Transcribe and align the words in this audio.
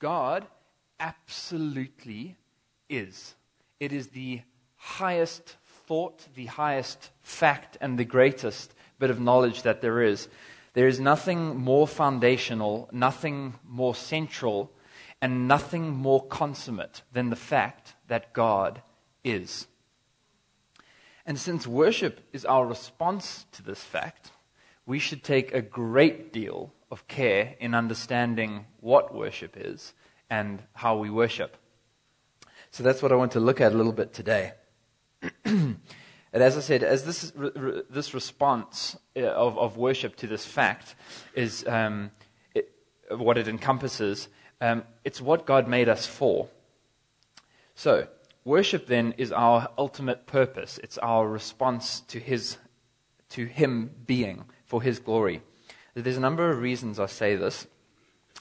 God 0.00 0.46
absolutely 0.98 2.36
is. 2.88 3.34
It 3.78 3.92
is 3.92 4.08
the 4.08 4.40
highest 4.76 5.56
thought, 5.86 6.26
the 6.34 6.46
highest 6.46 7.10
fact, 7.22 7.76
and 7.80 7.98
the 7.98 8.04
greatest 8.04 8.74
bit 8.98 9.10
of 9.10 9.20
knowledge 9.20 9.62
that 9.62 9.82
there 9.82 10.02
is. 10.02 10.28
There 10.72 10.88
is 10.88 10.98
nothing 10.98 11.56
more 11.56 11.86
foundational, 11.86 12.88
nothing 12.92 13.54
more 13.64 13.94
central, 13.94 14.72
and 15.20 15.46
nothing 15.46 15.90
more 15.90 16.26
consummate 16.26 17.02
than 17.12 17.28
the 17.28 17.36
fact 17.36 17.94
that 18.08 18.32
God 18.32 18.80
is. 19.22 19.66
And 21.26 21.38
since 21.38 21.66
worship 21.66 22.20
is 22.32 22.46
our 22.46 22.66
response 22.66 23.44
to 23.52 23.62
this 23.62 23.84
fact, 23.84 24.30
we 24.86 24.98
should 24.98 25.22
take 25.22 25.52
a 25.52 25.60
great 25.60 26.32
deal 26.32 26.72
of 26.90 27.06
care 27.08 27.54
in 27.60 27.74
understanding 27.74 28.66
what 28.80 29.14
worship 29.14 29.56
is 29.56 29.94
and 30.28 30.62
how 30.74 30.96
we 30.96 31.10
worship. 31.10 31.56
So 32.70 32.82
that's 32.82 33.02
what 33.02 33.12
I 33.12 33.16
want 33.16 33.32
to 33.32 33.40
look 33.40 33.60
at 33.60 33.72
a 33.72 33.76
little 33.76 33.92
bit 33.92 34.12
today. 34.12 34.52
and 35.44 35.78
as 36.32 36.56
I 36.56 36.60
said, 36.60 36.82
as 36.82 37.04
this, 37.04 37.32
this 37.90 38.14
response 38.14 38.96
uh, 39.16 39.22
of, 39.22 39.58
of 39.58 39.76
worship 39.76 40.16
to 40.16 40.26
this 40.26 40.44
fact 40.44 40.94
is 41.34 41.66
um, 41.66 42.10
it, 42.54 42.72
what 43.10 43.38
it 43.38 43.48
encompasses, 43.48 44.28
um, 44.60 44.84
it's 45.04 45.20
what 45.20 45.46
God 45.46 45.68
made 45.68 45.88
us 45.88 46.06
for. 46.06 46.48
So, 47.74 48.06
worship 48.44 48.86
then 48.86 49.14
is 49.16 49.32
our 49.32 49.68
ultimate 49.78 50.26
purpose. 50.26 50.78
It's 50.82 50.98
our 50.98 51.26
response 51.26 52.00
to 52.02 52.20
His, 52.20 52.56
to 53.30 53.46
Him 53.46 53.90
being 54.06 54.44
for 54.64 54.82
His 54.82 54.98
glory. 55.00 55.42
There's 55.94 56.16
a 56.16 56.20
number 56.20 56.50
of 56.50 56.60
reasons 56.60 56.98
I 57.00 57.06
say 57.06 57.36
this. 57.36 57.66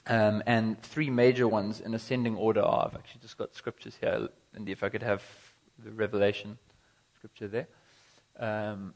Um, 0.07 0.41
and 0.45 0.81
three 0.81 1.09
major 1.09 1.47
ones 1.47 1.81
in 1.81 1.93
ascending 1.93 2.35
order 2.35 2.61
are 2.61 2.87
I've 2.87 2.95
actually 2.95 3.21
just 3.21 3.37
got 3.37 3.55
scriptures 3.55 3.97
here, 3.99 4.29
and 4.53 4.69
if 4.69 4.83
I 4.83 4.89
could 4.89 5.03
have 5.03 5.23
the 5.83 5.91
Revelation 5.91 6.57
scripture 7.17 7.47
there. 7.47 7.67
Um, 8.39 8.93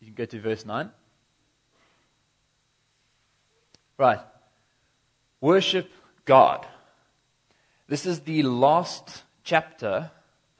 you 0.00 0.06
can 0.08 0.14
go 0.14 0.24
to 0.26 0.40
verse 0.40 0.66
9. 0.66 0.90
Right. 3.98 4.20
Worship 5.40 5.90
God. 6.24 6.66
This 7.88 8.04
is 8.04 8.20
the 8.20 8.42
last 8.42 9.22
chapter 9.42 10.10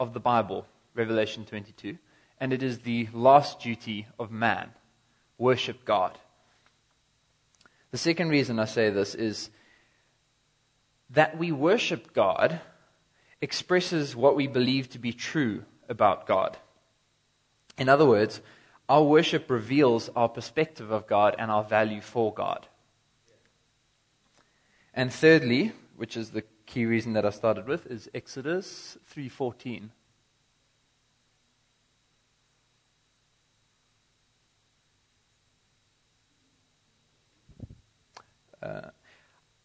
of 0.00 0.14
the 0.14 0.20
Bible, 0.20 0.66
Revelation 0.94 1.44
22, 1.44 1.98
and 2.40 2.52
it 2.52 2.62
is 2.62 2.80
the 2.80 3.08
last 3.12 3.60
duty 3.60 4.06
of 4.18 4.30
man. 4.30 4.70
Worship 5.38 5.84
God. 5.84 6.18
The 7.90 7.98
second 7.98 8.28
reason 8.28 8.58
I 8.58 8.64
say 8.64 8.90
this 8.90 9.14
is 9.14 9.50
that 11.10 11.38
we 11.38 11.52
worship 11.52 12.12
God 12.12 12.60
expresses 13.40 14.16
what 14.16 14.36
we 14.36 14.46
believe 14.46 14.90
to 14.90 14.98
be 14.98 15.12
true 15.12 15.64
about 15.88 16.26
God. 16.26 16.56
In 17.78 17.88
other 17.88 18.06
words, 18.06 18.40
our 18.88 19.02
worship 19.02 19.50
reveals 19.50 20.08
our 20.16 20.28
perspective 20.28 20.90
of 20.90 21.06
God 21.06 21.34
and 21.38 21.50
our 21.50 21.64
value 21.64 22.00
for 22.00 22.32
God. 22.32 22.66
And 24.94 25.12
thirdly, 25.12 25.72
which 25.96 26.16
is 26.16 26.30
the 26.30 26.44
key 26.64 26.86
reason 26.86 27.12
that 27.12 27.26
I 27.26 27.30
started 27.30 27.66
with, 27.66 27.86
is 27.86 28.08
Exodus 28.14 28.96
3:14. 29.14 29.90
Uh, 38.66 38.90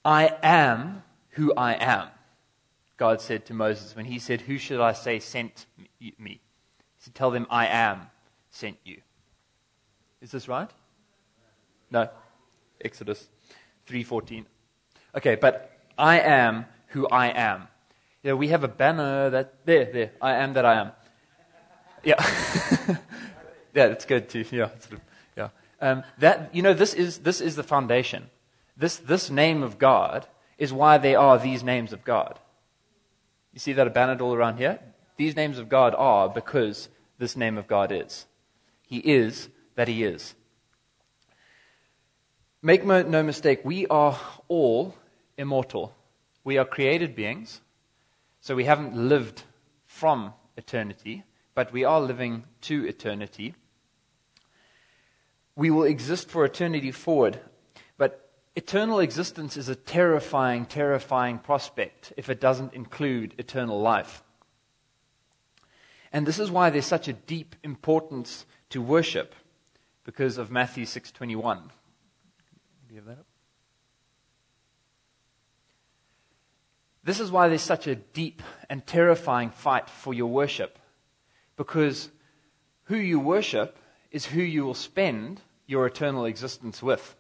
I 0.06 0.36
am 0.44 1.04
who 1.32 1.54
I 1.56 1.74
am, 1.74 2.08
God 2.98 3.22
said 3.22 3.46
to 3.48 3.54
Moses 3.54 3.96
when 3.96 4.06
he 4.06 4.20
said, 4.20 4.42
Who 4.42 4.58
should 4.58 4.80
I 4.80 4.94
say 4.94 5.20
sent 5.20 5.66
me? 6.00 6.14
He 6.20 6.40
said, 7.00 7.16
Tell 7.16 7.32
them 7.32 7.48
I 7.50 7.66
am 7.68 8.02
sent 8.52 8.78
you. 8.84 9.02
Is 10.22 10.32
this 10.32 10.48
right? 10.48 10.70
No. 11.90 12.10
Exodus 12.84 13.28
3:14. 13.88 14.46
Okay, 15.16 15.36
but 15.36 15.72
I 15.98 16.20
am 16.20 16.66
who 16.88 17.08
I 17.08 17.28
am. 17.28 17.68
You 18.24 18.32
know, 18.32 18.36
we 18.36 18.50
have 18.50 18.64
a 18.64 18.68
banner 18.68 19.30
that 19.32 19.66
there, 19.66 19.86
there. 19.86 20.12
I 20.22 20.36
am 20.36 20.54
that 20.54 20.66
I 20.66 20.76
am. 20.76 20.92
Yeah, 22.04 22.16
yeah, 23.74 23.88
that's 23.88 24.06
good 24.06 24.30
too. 24.30 24.46
Yeah, 24.52 24.70
sort 24.80 24.94
of, 24.94 25.02
yeah. 25.36 25.50
Um, 25.80 26.04
that 26.20 26.54
you 26.54 26.62
know, 26.62 26.74
this 26.74 26.94
is 26.94 27.20
this 27.20 27.42
is 27.42 27.56
the 27.56 27.64
foundation. 27.64 28.30
This, 28.82 28.96
this 28.96 29.30
name 29.30 29.62
of 29.62 29.78
God 29.78 30.26
is 30.58 30.74
why 30.74 30.98
there 30.98 31.20
are 31.20 31.38
these 31.38 31.64
names 31.64 31.94
of 31.94 32.04
God. 32.04 32.40
You 33.54 33.60
see 33.60 33.74
that 33.74 33.86
abandoned 33.86 34.22
all 34.22 34.34
around 34.34 34.58
here? 34.58 34.80
These 35.18 35.36
names 35.36 35.60
of 35.60 35.70
God 35.70 35.94
are 35.96 36.28
because 36.28 36.90
this 37.20 37.38
name 37.38 37.60
of 37.60 37.68
God 37.68 37.92
is. 37.92 38.26
He 38.88 38.98
is 38.98 39.50
that 39.76 39.88
He 39.88 40.04
is. 40.04 40.34
Make 42.64 42.84
no 42.84 43.22
mistake, 43.22 43.62
we 43.64 43.86
are 43.86 44.20
all 44.48 44.96
immortal. 45.38 45.94
We 46.44 46.58
are 46.58 46.66
created 46.66 47.16
beings, 47.16 47.62
so 48.40 48.56
we 48.56 48.64
haven't 48.64 48.96
lived 48.96 49.44
from 49.86 50.34
eternity, 50.58 51.24
but 51.54 51.72
we 51.72 51.84
are 51.84 52.02
living 52.02 52.46
to 52.62 52.88
eternity. 52.88 53.54
We 55.56 55.70
will 55.70 55.84
exist 55.84 56.32
for 56.32 56.44
eternity 56.44 56.90
forward 56.90 57.42
Eternal 58.62 59.00
existence 59.00 59.58
is 59.58 59.70
a 59.70 59.76
terrifying, 59.76 60.68
terrifying 60.68 61.40
prospect 61.40 62.14
if 62.16 62.30
it 62.30 62.40
doesn't 62.40 62.76
include 62.76 63.34
eternal 63.40 63.82
life. 63.82 64.24
And 66.14 66.28
this 66.28 66.38
is 66.38 66.52
why 66.52 66.70
there's 66.70 66.86
such 66.86 67.08
a 67.08 67.14
deep 67.14 67.56
importance 67.64 68.46
to 68.70 68.80
worship 68.80 69.34
because 70.04 70.38
of 70.38 70.52
Matthew 70.52 70.86
6:21. 70.86 71.72
You 72.92 72.98
have 72.98 73.06
that 73.06 73.18
up? 73.18 73.26
This 77.04 77.20
is 77.20 77.32
why 77.32 77.48
there's 77.48 77.64
such 77.64 77.88
a 77.88 77.96
deep 77.96 78.44
and 78.70 78.86
terrifying 78.86 79.50
fight 79.50 79.90
for 79.90 80.14
your 80.14 80.30
worship 80.30 80.78
because 81.56 82.12
who 82.84 82.98
you 82.98 83.20
worship 83.20 83.80
is 84.12 84.28
who 84.28 84.44
you 84.44 84.64
will 84.66 84.76
spend 84.76 85.42
your 85.66 85.88
eternal 85.88 86.26
existence 86.26 86.84
with. 86.84 87.16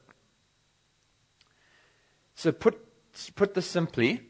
So, 2.41 2.51
put, 2.51 2.81
put 3.35 3.53
this 3.53 3.67
simply 3.67 4.21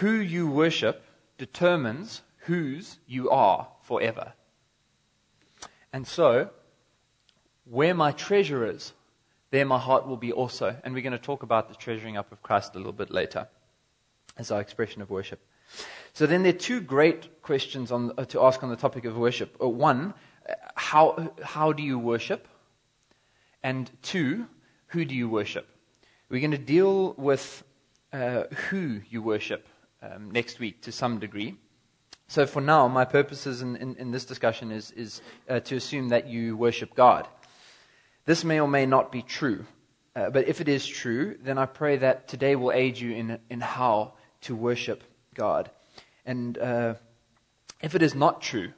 who 0.00 0.10
you 0.10 0.50
worship 0.50 1.04
determines 1.36 2.22
whose 2.38 2.98
you 3.06 3.30
are 3.30 3.68
forever. 3.82 4.32
And 5.92 6.08
so, 6.08 6.50
where 7.66 7.94
my 7.94 8.10
treasure 8.10 8.68
is, 8.68 8.94
there 9.52 9.64
my 9.64 9.78
heart 9.78 10.08
will 10.08 10.16
be 10.16 10.32
also. 10.32 10.76
And 10.82 10.92
we're 10.92 11.04
going 11.04 11.12
to 11.12 11.18
talk 11.20 11.44
about 11.44 11.68
the 11.68 11.76
treasuring 11.76 12.16
up 12.16 12.32
of 12.32 12.42
Christ 12.42 12.74
a 12.74 12.78
little 12.78 12.92
bit 12.92 13.12
later 13.12 13.46
as 14.36 14.50
our 14.50 14.60
expression 14.60 15.00
of 15.00 15.08
worship. 15.08 15.38
So 16.14 16.26
then 16.26 16.42
there 16.42 16.52
are 16.52 16.58
two 16.58 16.80
great 16.80 17.42
questions 17.42 17.92
on, 17.92 18.10
uh, 18.18 18.24
to 18.24 18.42
ask 18.42 18.60
on 18.64 18.70
the 18.70 18.76
topic 18.76 19.04
of 19.04 19.16
worship. 19.16 19.56
Uh, 19.62 19.68
one, 19.68 20.14
uh, 20.50 20.54
how, 20.74 21.32
how 21.44 21.72
do 21.72 21.84
you 21.84 21.96
worship? 21.96 22.48
And 23.62 23.88
two, 24.02 24.48
who 24.88 25.04
do 25.04 25.14
you 25.14 25.28
worship? 25.28 25.68
We're 26.30 26.40
going 26.40 26.50
to 26.50 26.58
deal 26.58 27.14
with 27.14 27.64
uh, 28.12 28.42
who 28.68 29.00
you 29.08 29.22
worship 29.22 29.66
um, 30.02 30.30
next 30.30 30.58
week 30.58 30.82
to 30.82 30.92
some 30.92 31.18
degree. 31.18 31.56
So 32.26 32.44
for 32.44 32.60
now, 32.60 32.86
my 32.86 33.06
purposes 33.06 33.62
in, 33.62 33.76
in, 33.76 33.96
in 33.96 34.10
this 34.10 34.26
discussion 34.26 34.70
is, 34.70 34.90
is 34.90 35.22
uh, 35.48 35.60
to 35.60 35.76
assume 35.76 36.10
that 36.10 36.28
you 36.28 36.54
worship 36.54 36.94
God. 36.94 37.26
This 38.26 38.44
may 38.44 38.60
or 38.60 38.68
may 38.68 38.84
not 38.84 39.10
be 39.10 39.22
true. 39.22 39.64
Uh, 40.14 40.28
but 40.28 40.46
if 40.46 40.60
it 40.60 40.68
is 40.68 40.86
true, 40.86 41.38
then 41.42 41.56
I 41.56 41.64
pray 41.64 41.96
that 41.96 42.28
today 42.28 42.56
will 42.56 42.72
aid 42.72 42.98
you 42.98 43.12
in, 43.12 43.38
in 43.48 43.62
how 43.62 44.12
to 44.42 44.54
worship 44.54 45.02
God. 45.34 45.70
And 46.26 46.58
uh, 46.58 46.96
if 47.80 47.94
it 47.94 48.02
is 48.02 48.14
not 48.14 48.42
true, 48.42 48.74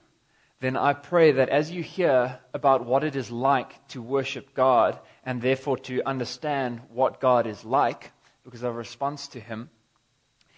then 0.61 0.77
I 0.77 0.93
pray 0.93 1.33
that 1.33 1.49
as 1.49 1.73
you 1.73 1.83
hear 1.83 2.39
about 2.55 2.87
what 2.87 3.03
it 3.03 3.17
is 3.17 3.33
like 3.33 3.89
to 3.89 4.01
worship 4.01 4.55
God 4.55 5.01
and 5.25 5.43
therefore 5.43 5.77
to 5.79 6.03
understand 6.07 6.81
what 6.93 7.21
God 7.21 7.47
is 7.47 7.65
like 7.65 8.13
because 8.45 8.63
of 8.63 8.75
a 8.75 8.79
response 8.79 9.29
to 9.29 9.41
Him, 9.41 9.71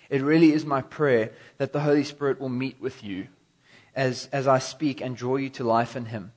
it 0.09 0.23
really 0.23 0.53
is 0.53 0.65
my 0.65 0.83
prayer 0.83 1.33
that 1.57 1.73
the 1.73 1.81
Holy 1.81 2.05
Spirit 2.05 2.41
will 2.41 2.49
meet 2.49 2.81
with 2.81 3.03
you 3.03 3.29
as, 3.95 4.29
as 4.33 4.47
I 4.47 4.59
speak 4.59 5.01
and 5.01 5.17
draw 5.17 5.37
you 5.37 5.49
to 5.51 5.65
life 5.65 5.97
in 5.97 6.07
Him. 6.07 6.33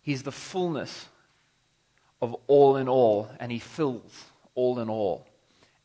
He's 0.00 0.22
the 0.22 0.32
fullness 0.32 1.06
of 2.22 2.36
all 2.46 2.76
in 2.76 2.88
all, 2.88 3.28
and 3.40 3.50
He 3.52 3.58
fills 3.58 4.26
all 4.54 4.78
in 4.78 4.88
all. 4.88 5.26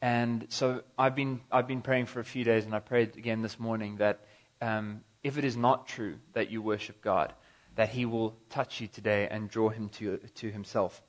And 0.01 0.47
so 0.49 0.83
I've 0.97 1.15
been, 1.15 1.41
I've 1.51 1.67
been 1.67 1.81
praying 1.81 2.07
for 2.07 2.19
a 2.19 2.23
few 2.23 2.43
days, 2.43 2.65
and 2.65 2.73
I 2.73 2.79
prayed 2.79 3.17
again 3.17 3.41
this 3.41 3.59
morning 3.59 3.97
that 3.97 4.19
um, 4.61 5.01
if 5.23 5.37
it 5.37 5.43
is 5.43 5.57
not 5.57 5.87
true 5.87 6.17
that 6.33 6.49
you 6.49 6.61
worship 6.61 7.01
God, 7.01 7.33
that 7.75 7.89
He 7.89 8.05
will 8.05 8.35
touch 8.49 8.81
you 8.81 8.87
today 8.87 9.27
and 9.29 9.49
draw 9.49 9.69
Him 9.69 9.89
to, 9.89 10.17
to 10.17 10.51
Himself. 10.51 11.01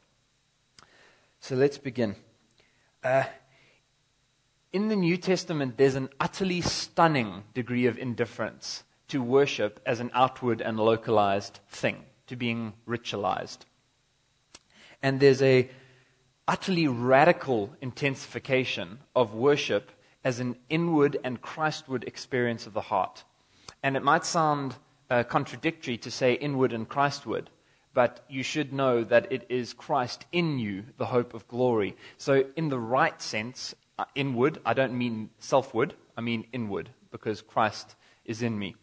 So 1.42 1.56
let's 1.56 1.76
begin. 1.76 2.14
Uh, 3.02 3.24
in 4.72 4.86
the 4.86 4.94
New 4.94 5.16
Testament, 5.16 5.76
there's 5.76 5.96
an 5.96 6.08
utterly 6.20 6.60
stunning 6.60 7.42
degree 7.52 7.86
of 7.86 7.98
indifference 7.98 8.84
to 9.08 9.20
worship 9.20 9.80
as 9.84 9.98
an 9.98 10.12
outward 10.14 10.60
and 10.60 10.78
localized 10.78 11.58
thing, 11.68 12.04
to 12.28 12.36
being 12.36 12.74
ritualized. 12.86 13.58
And 15.02 15.18
there's 15.18 15.42
a 15.42 15.68
utterly 16.46 16.86
radical 16.86 17.74
intensification 17.80 19.00
of 19.16 19.34
worship 19.34 19.90
as 20.22 20.38
an 20.38 20.54
inward 20.70 21.18
and 21.24 21.42
Christward 21.42 22.04
experience 22.04 22.68
of 22.68 22.72
the 22.72 22.82
heart. 22.82 23.24
And 23.82 23.96
it 23.96 24.04
might 24.04 24.24
sound 24.24 24.76
uh, 25.10 25.24
contradictory 25.24 25.98
to 25.98 26.10
say 26.10 26.34
inward 26.34 26.72
and 26.72 26.88
Christward, 26.88 27.48
but 27.94 28.24
you 28.28 28.42
should 28.42 28.72
know 28.72 29.04
that 29.04 29.30
it 29.30 29.46
is 29.48 29.72
Christ 29.72 30.24
in 30.32 30.58
you, 30.58 30.84
the 30.96 31.06
hope 31.06 31.34
of 31.34 31.46
glory. 31.48 31.96
So, 32.16 32.44
in 32.56 32.68
the 32.68 32.78
right 32.78 33.20
sense, 33.20 33.74
uh, 33.98 34.04
inward, 34.14 34.58
I 34.64 34.74
don't 34.74 34.96
mean 34.96 35.30
selfward, 35.38 35.94
I 36.16 36.20
mean 36.20 36.46
inward, 36.52 36.90
because 37.10 37.42
Christ 37.42 37.94
is 38.24 38.42
in 38.42 38.58
me. 38.58 38.74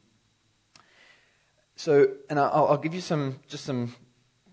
So, 1.75 2.07
and 2.29 2.39
I'll, 2.39 2.67
I'll 2.67 2.77
give 2.77 2.94
you 2.94 3.01
some, 3.01 3.39
just 3.47 3.63
some 3.63 3.95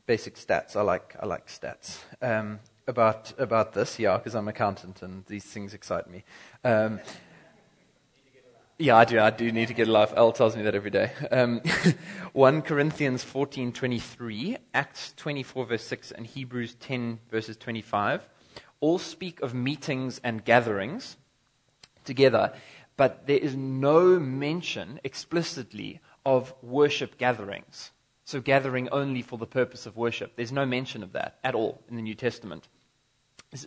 basic 0.06 0.36
stats. 0.36 0.76
I 0.76 0.82
like, 0.82 1.16
I 1.20 1.26
like 1.26 1.48
stats. 1.48 1.98
Um, 2.22 2.60
about, 2.86 3.32
about 3.38 3.72
this, 3.72 3.98
yeah, 3.98 4.16
because 4.16 4.34
I'm 4.36 4.44
an 4.44 4.54
accountant 4.54 5.02
and 5.02 5.26
these 5.26 5.44
things 5.44 5.74
excite 5.74 6.08
me. 6.08 6.22
Um, 6.62 7.00
yeah, 8.78 8.96
I 8.96 9.04
do. 9.04 9.18
I 9.18 9.30
do 9.30 9.50
need 9.52 9.68
to 9.68 9.74
get 9.74 9.88
a 9.88 9.92
life. 9.92 10.12
El 10.14 10.32
tells 10.32 10.56
me 10.56 10.62
that 10.62 10.74
every 10.74 10.90
day. 10.90 11.10
Um, 11.30 11.60
1 12.32 12.62
Corinthians 12.62 13.24
14.23, 13.24 14.58
Acts 14.74 15.14
24 15.16 15.66
verse 15.66 15.84
6, 15.84 16.12
and 16.12 16.26
Hebrews 16.26 16.74
10 16.74 17.20
verses 17.30 17.56
25 17.56 18.28
all 18.80 18.98
speak 18.98 19.40
of 19.40 19.54
meetings 19.54 20.20
and 20.22 20.44
gatherings 20.44 21.16
together, 22.04 22.52
but 22.96 23.26
there 23.26 23.38
is 23.38 23.56
no 23.56 24.20
mention 24.20 25.00
explicitly 25.02 26.00
of 26.26 26.54
worship 26.62 27.16
gatherings. 27.16 27.92
So 28.24 28.40
gathering 28.40 28.88
only 28.90 29.22
for 29.22 29.38
the 29.38 29.46
purpose 29.46 29.86
of 29.86 29.96
worship. 29.96 30.36
There's 30.36 30.52
no 30.52 30.66
mention 30.66 31.02
of 31.02 31.12
that 31.12 31.38
at 31.42 31.54
all 31.54 31.82
in 31.88 31.96
the 31.96 32.02
New 32.02 32.14
Testament 32.14 32.68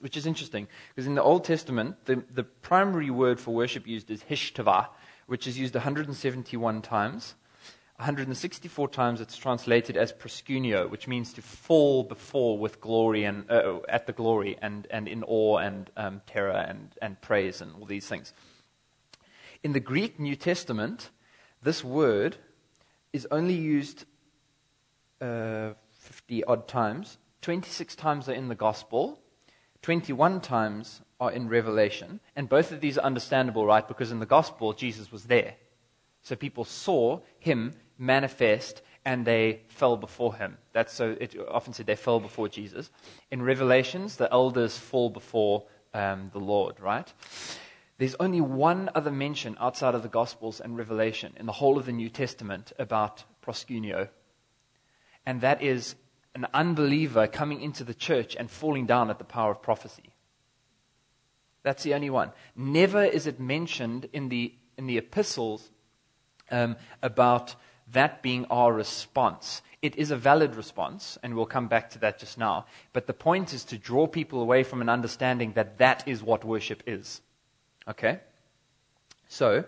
which 0.01 0.17
is 0.17 0.25
interesting 0.25 0.67
because 0.89 1.07
in 1.07 1.15
the 1.15 1.23
Old 1.23 1.44
Testament, 1.44 1.95
the, 2.06 2.23
the 2.33 2.44
primary 2.44 3.09
word 3.09 3.39
for 3.39 3.53
worship 3.53 3.88
used 3.88 4.11
is 4.11 4.23
hishtava, 4.23 4.88
which 5.30 5.46
is 5.46 5.60
used 5.60 5.76
171 5.76 6.81
times. 6.81 7.36
164 7.98 8.88
times 8.88 9.22
it's 9.22 9.38
translated 9.38 9.96
as 9.96 10.12
proskuneo, 10.12 10.90
which 10.90 11.08
means 11.08 11.34
to 11.34 11.42
fall 11.42 12.04
before 12.04 12.58
with 12.58 12.81
glory 12.81 13.26
and 13.26 13.50
uh, 13.52 13.80
at 13.88 14.08
the 14.08 14.14
glory 14.14 14.58
and, 14.62 14.88
and 14.90 15.08
in 15.08 15.24
awe 15.24 15.58
and 15.58 15.92
um, 15.98 16.22
terror 16.26 16.66
and, 16.68 16.96
and 17.02 17.22
praise 17.22 17.62
and 17.62 17.76
all 17.76 17.86
these 17.86 18.08
things. 18.08 18.34
In 19.62 19.74
the 19.74 19.80
Greek 19.80 20.20
New 20.20 20.36
Testament, 20.36 21.12
this 21.62 21.84
word 21.84 22.38
is 23.14 23.28
only 23.30 23.54
used 23.54 24.06
uh, 25.22 25.72
50 25.92 26.44
odd 26.46 26.68
times. 26.68 27.20
26 27.42 27.96
times 27.96 28.28
are 28.28 28.34
in 28.34 28.48
the 28.48 28.56
gospel, 28.56 29.20
21 29.84 30.42
times 30.42 31.02
are 31.19 31.31
in 31.31 31.50
Revelation. 31.50 32.19
And 32.36 32.48
both 32.48 32.71
of 32.71 32.81
these 32.81 32.98
are 32.98 33.06
understandable, 33.06 33.66
right? 33.66 33.88
Because 33.88 34.12
in 34.12 34.19
the 34.19 34.25
gospel, 34.25 34.74
Jesus 34.74 35.12
was 35.12 35.25
there. 35.25 35.56
So 36.21 36.36
people 36.36 36.66
saw 36.66 37.21
him 37.39 37.74
manifest 37.98 38.81
and 39.06 39.25
they 39.25 39.62
fell 39.68 39.98
before 39.98 40.36
him. 40.36 40.57
That's 40.74 40.94
so 40.94 41.16
it 41.19 41.36
often 41.50 41.74
said 41.74 41.86
they 41.86 41.95
fell 41.95 42.19
before 42.19 42.48
Jesus. 42.48 42.89
In 43.31 43.42
Revelations, 43.42 44.18
the 44.18 44.31
elders 44.31 44.77
fall 44.77 45.10
before 45.10 45.66
um, 45.94 46.30
the 46.33 46.39
Lord, 46.39 46.80
right? 46.80 47.12
There's 47.98 48.16
only 48.19 48.42
one 48.42 48.89
other 48.95 49.12
mention 49.12 49.57
outside 49.60 49.95
of 49.95 50.04
the 50.04 50.10
Gospels 50.10 50.62
and 50.62 50.77
Revelation 50.77 51.33
in 51.38 51.45
the 51.45 51.51
whole 51.51 51.77
of 51.77 51.86
the 51.86 51.92
New 51.92 52.10
Testament 52.10 52.71
about 52.80 53.24
proskuneo, 53.45 54.10
and 55.25 55.42
that 55.42 55.62
is 55.62 55.95
an 56.36 56.48
unbeliever 56.54 57.27
coming 57.27 57.62
into 57.62 57.83
the 57.83 57.94
church 57.94 58.36
and 58.36 58.50
falling 58.50 58.86
down 58.86 59.10
at 59.10 59.18
the 59.18 59.25
power 59.25 59.51
of 59.51 59.62
prophecy. 59.62 60.08
That's 61.69 61.83
the 61.83 61.94
only 61.94 62.10
one. 62.10 62.31
Never 62.56 63.04
is 63.04 63.27
it 63.27 63.39
mentioned 63.39 64.10
in 64.12 64.30
the, 64.30 64.56
in 64.75 64.88
the 64.88 64.98
epistles 64.98 65.69
um, 66.50 66.77
about 67.04 67.54
that 67.92 68.24
being 68.24 68.45
our 68.45 68.74
response. 68.74 69.62
It 69.83 69.95
is 69.95 70.10
a 70.10 70.16
valid 70.16 70.56
response, 70.56 71.19
and 71.21 71.36
we'll 71.36 71.45
come 71.45 71.68
back 71.68 71.92
to 71.92 72.00
that 72.00 72.18
just 72.18 72.39
now. 72.39 72.66
But 72.92 73.06
the 73.06 73.13
point 73.13 73.54
is 73.54 73.63
to 73.66 73.77
draw 73.77 74.07
people 74.07 74.42
away 74.42 74.63
from 74.63 74.81
an 74.81 74.89
understanding 74.89 75.54
that 75.54 75.77
that 75.77 76.07
is 76.07 76.24
what 76.24 76.44
worship 76.44 76.81
is. 76.88 77.21
Okay? 77.88 78.19
So, 79.27 79.63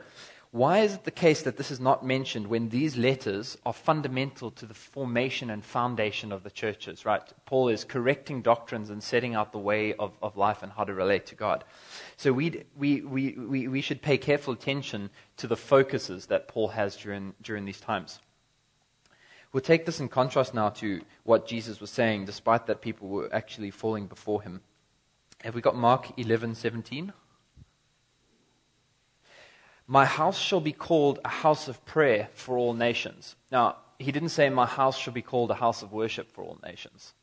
why 0.51 0.79
is 0.79 0.95
it 0.95 1.05
the 1.05 1.11
case 1.11 1.43
that 1.43 1.55
this 1.55 1.71
is 1.71 1.79
not 1.79 2.05
mentioned 2.05 2.47
when 2.47 2.67
these 2.67 2.97
letters 2.97 3.57
are 3.65 3.71
fundamental 3.71 4.51
to 4.51 4.65
the 4.65 4.73
formation 4.73 5.49
and 5.49 5.63
foundation 5.63 6.33
of 6.33 6.43
the 6.43 6.51
churches, 6.51 7.05
right? 7.05 7.23
Paul 7.45 7.69
is 7.69 7.85
correcting 7.85 8.41
doctrines 8.41 8.89
and 8.89 9.01
setting 9.01 9.33
out 9.33 9.53
the 9.53 9.59
way 9.59 9.93
of, 9.93 10.11
of 10.21 10.35
life 10.35 10.61
and 10.61 10.73
how 10.73 10.83
to 10.83 10.93
relate 10.93 11.25
to 11.27 11.35
God. 11.35 11.63
So 12.17 12.33
we, 12.33 12.65
we, 12.75 12.99
we, 12.99 13.31
we, 13.37 13.67
we 13.69 13.79
should 13.79 14.01
pay 14.01 14.17
careful 14.17 14.53
attention 14.53 15.09
to 15.37 15.47
the 15.47 15.55
focuses 15.55 16.25
that 16.25 16.49
Paul 16.49 16.67
has 16.67 16.97
during, 16.97 17.33
during 17.41 17.63
these 17.63 17.79
times. 17.79 18.19
We'll 19.53 19.61
take 19.61 19.85
this 19.85 20.01
in 20.01 20.09
contrast 20.09 20.53
now 20.53 20.69
to 20.69 21.01
what 21.23 21.47
Jesus 21.47 21.79
was 21.79 21.91
saying, 21.91 22.25
despite 22.25 22.65
that 22.67 22.81
people 22.81 23.07
were 23.07 23.33
actually 23.33 23.71
falling 23.71 24.07
before 24.07 24.41
him. 24.41 24.59
Have 25.45 25.55
we 25.55 25.61
got 25.61 25.77
Mark 25.77 26.11
11, 26.17 26.55
17? 26.55 27.13
My 29.91 30.05
house 30.05 30.39
shall 30.39 30.61
be 30.61 30.71
called 30.71 31.19
a 31.25 31.27
house 31.27 31.67
of 31.67 31.83
prayer 31.83 32.29
for 32.33 32.57
all 32.57 32.73
nations. 32.73 33.35
Now, 33.51 33.75
he 33.99 34.13
didn't 34.13 34.29
say, 34.29 34.49
My 34.49 34.65
house 34.65 34.97
shall 34.97 35.11
be 35.11 35.21
called 35.21 35.51
a 35.51 35.55
house 35.55 35.83
of 35.83 35.91
worship 35.91 36.31
for 36.31 36.45
all 36.45 36.57
nations. 36.63 37.13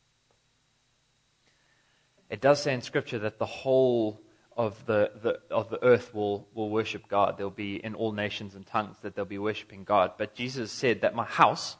It 2.28 2.42
does 2.42 2.62
say 2.62 2.74
in 2.74 2.82
Scripture 2.82 3.20
that 3.20 3.38
the 3.38 3.46
whole 3.46 4.20
of 4.54 4.84
the, 4.84 5.12
the, 5.22 5.40
of 5.50 5.70
the 5.70 5.82
earth 5.82 6.14
will, 6.14 6.46
will 6.52 6.68
worship 6.68 7.08
God. 7.08 7.38
There'll 7.38 7.50
be 7.50 7.82
in 7.82 7.94
all 7.94 8.12
nations 8.12 8.54
and 8.54 8.66
tongues 8.66 8.98
that 9.00 9.16
they'll 9.16 9.24
be 9.24 9.38
worshiping 9.38 9.84
God. 9.84 10.12
But 10.18 10.34
Jesus 10.34 10.70
said 10.70 11.00
that 11.00 11.14
my 11.14 11.24
house 11.24 11.78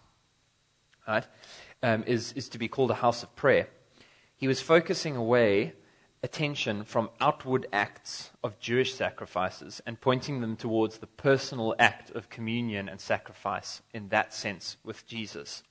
right, 1.07 1.27
um, 1.83 2.03
is, 2.07 2.33
is 2.33 2.49
to 2.49 2.59
be 2.59 2.67
called 2.67 2.91
a 2.91 2.95
house 2.95 3.23
of 3.23 3.37
prayer. 3.37 3.69
He 4.37 4.49
was 4.49 4.63
focusing 4.63 5.17
away 5.17 5.75
attention 6.23 6.85
from 6.85 7.11
outward 7.21 7.67
acts 7.73 8.31
of 8.43 8.59
Jewish 8.59 8.95
sacrifices 8.95 9.81
and 9.87 10.01
pointing 10.01 10.41
them 10.41 10.57
towards 10.57 10.99
the 10.99 11.07
personal 11.07 11.75
act 11.79 12.11
of 12.11 12.29
communion 12.29 12.89
and 12.89 13.01
sacrifice 13.01 13.83
in 13.95 14.09
that 14.09 14.35
sense 14.35 14.77
with 14.85 15.07
Jesus. 15.07 15.63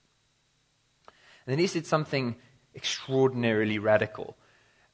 And 1.46 1.54
then 1.54 1.60
he 1.60 1.68
said 1.68 1.86
something 1.86 2.36
extraordinarily 2.76 3.80
radical. 3.80 4.38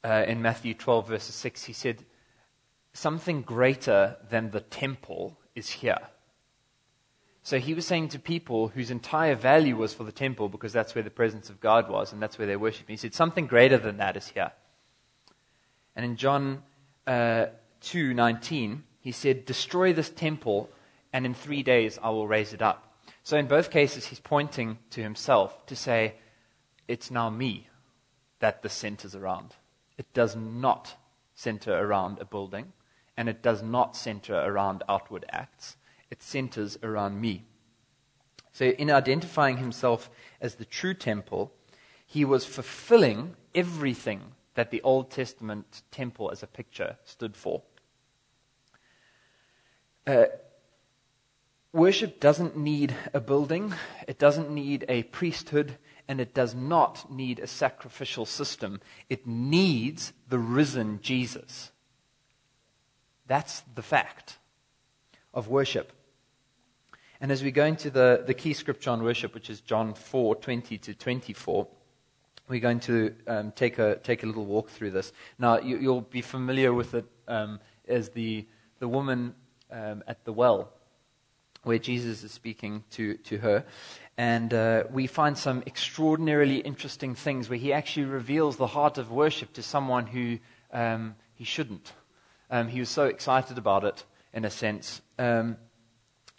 Uh, 0.02 0.24
in 0.26 0.42
Matthew 0.42 0.74
12, 0.74 1.08
verses 1.08 1.34
6, 1.34 1.64
he 1.64 1.72
said, 1.72 2.04
Something 2.92 3.42
greater 3.42 4.16
than 4.28 4.50
the 4.50 4.60
temple 4.60 5.38
is 5.54 5.70
here. 5.70 5.98
So 7.42 7.58
he 7.58 7.74
was 7.74 7.86
saying 7.86 8.08
to 8.08 8.18
people 8.18 8.68
whose 8.68 8.90
entire 8.90 9.34
value 9.34 9.76
was 9.76 9.92
for 9.92 10.04
the 10.04 10.12
temple 10.12 10.48
because 10.48 10.72
that's 10.72 10.94
where 10.94 11.04
the 11.04 11.10
presence 11.10 11.50
of 11.50 11.60
God 11.60 11.90
was 11.90 12.12
and 12.12 12.22
that's 12.22 12.38
where 12.38 12.46
they 12.46 12.56
worship. 12.56 12.88
He 12.88 12.96
said, 12.96 13.14
Something 13.14 13.46
greater 13.46 13.78
than 13.78 13.98
that 13.98 14.16
is 14.16 14.28
here. 14.28 14.52
And 15.96 16.04
in 16.04 16.16
John 16.16 16.62
uh, 17.06 17.46
2:19, 17.80 18.82
he 19.00 19.12
said, 19.12 19.44
"Destroy 19.44 19.92
this 19.92 20.10
temple, 20.10 20.70
and 21.12 21.26
in 21.26 21.34
three 21.34 21.62
days 21.62 21.98
I 22.02 22.10
will 22.10 22.26
raise 22.26 22.52
it 22.52 22.62
up." 22.62 22.98
So 23.22 23.36
in 23.36 23.46
both 23.46 23.70
cases, 23.70 24.06
he's 24.06 24.20
pointing 24.20 24.78
to 24.90 25.02
himself 25.02 25.64
to 25.66 25.76
say, 25.76 26.16
"It's 26.88 27.10
now 27.10 27.30
me 27.30 27.68
that 28.40 28.62
this 28.62 28.74
centers 28.74 29.14
around. 29.14 29.54
It 29.96 30.12
does 30.12 30.34
not 30.34 30.96
center 31.34 31.72
around 31.72 32.18
a 32.18 32.24
building, 32.24 32.72
and 33.16 33.28
it 33.28 33.42
does 33.42 33.62
not 33.62 33.96
center 33.96 34.34
around 34.34 34.82
outward 34.88 35.24
acts. 35.30 35.76
It 36.10 36.22
centers 36.22 36.76
around 36.82 37.20
me." 37.20 37.44
So 38.52 38.66
in 38.66 38.90
identifying 38.90 39.58
himself 39.58 40.10
as 40.40 40.56
the 40.56 40.64
true 40.64 40.94
temple, 40.94 41.52
he 42.06 42.24
was 42.24 42.46
fulfilling 42.46 43.36
everything 43.54 44.33
that 44.54 44.70
the 44.70 44.82
Old 44.82 45.10
Testament 45.10 45.82
temple 45.90 46.30
as 46.30 46.42
a 46.42 46.46
picture 46.46 46.96
stood 47.04 47.36
for. 47.36 47.62
Uh, 50.06 50.26
worship 51.72 52.20
doesn't 52.20 52.56
need 52.56 52.94
a 53.12 53.20
building, 53.20 53.74
it 54.06 54.18
doesn't 54.18 54.50
need 54.50 54.84
a 54.88 55.02
priesthood, 55.04 55.76
and 56.06 56.20
it 56.20 56.34
does 56.34 56.54
not 56.54 57.10
need 57.10 57.38
a 57.38 57.46
sacrificial 57.46 58.26
system. 58.26 58.80
It 59.08 59.26
needs 59.26 60.12
the 60.28 60.38
risen 60.38 61.00
Jesus. 61.02 61.72
That's 63.26 63.62
the 63.74 63.82
fact 63.82 64.38
of 65.32 65.48
worship. 65.48 65.92
And 67.20 67.32
as 67.32 67.42
we 67.42 67.50
go 67.50 67.64
into 67.64 67.90
the, 67.90 68.22
the 68.26 68.34
key 68.34 68.52
scripture 68.52 68.90
on 68.90 69.02
worship, 69.02 69.32
which 69.32 69.48
is 69.48 69.62
John 69.62 69.94
4 69.94 70.36
20 70.36 70.76
to 70.78 70.94
24, 70.94 71.66
we're 72.48 72.60
going 72.60 72.80
to 72.80 73.14
um, 73.26 73.52
take, 73.52 73.78
a, 73.78 73.96
take 73.96 74.22
a 74.22 74.26
little 74.26 74.44
walk 74.44 74.70
through 74.70 74.90
this. 74.90 75.12
Now, 75.38 75.58
you, 75.60 75.78
will 75.92 76.02
be 76.02 76.20
familiar 76.20 76.72
with 76.72 76.94
it 76.94 77.06
um, 77.26 77.60
is 77.86 78.10
the, 78.10 78.46
the 78.78 78.88
woman 78.88 79.34
um, 79.70 80.02
at 80.06 80.24
the 80.24 80.32
well 80.32 80.70
where 81.64 81.78
Jesus 81.78 82.22
is 82.22 82.32
speaking 82.32 82.84
to, 82.90 83.14
to 83.14 83.38
her. 83.38 83.64
And 84.16 84.52
uh, 84.54 84.84
we 84.90 85.06
find 85.06 85.36
some 85.36 85.62
extraordinarily 85.66 86.58
interesting 86.58 87.14
things 87.14 87.48
where 87.48 87.58
he 87.58 87.72
actually 87.72 88.06
reveals 88.06 88.56
the 88.56 88.68
heart 88.68 88.98
of 88.98 89.10
worship 89.10 89.52
to 89.54 89.62
someone 89.62 90.06
who 90.06 90.38
um, 90.72 91.16
he 91.34 91.44
shouldn't. 91.44 91.92
Um, 92.50 92.68
he 92.68 92.80
was 92.80 92.90
so 92.90 93.06
excited 93.06 93.58
about 93.58 93.84
it, 93.84 94.04
in 94.32 94.44
a 94.44 94.50
sense. 94.50 95.00
Um, 95.18 95.56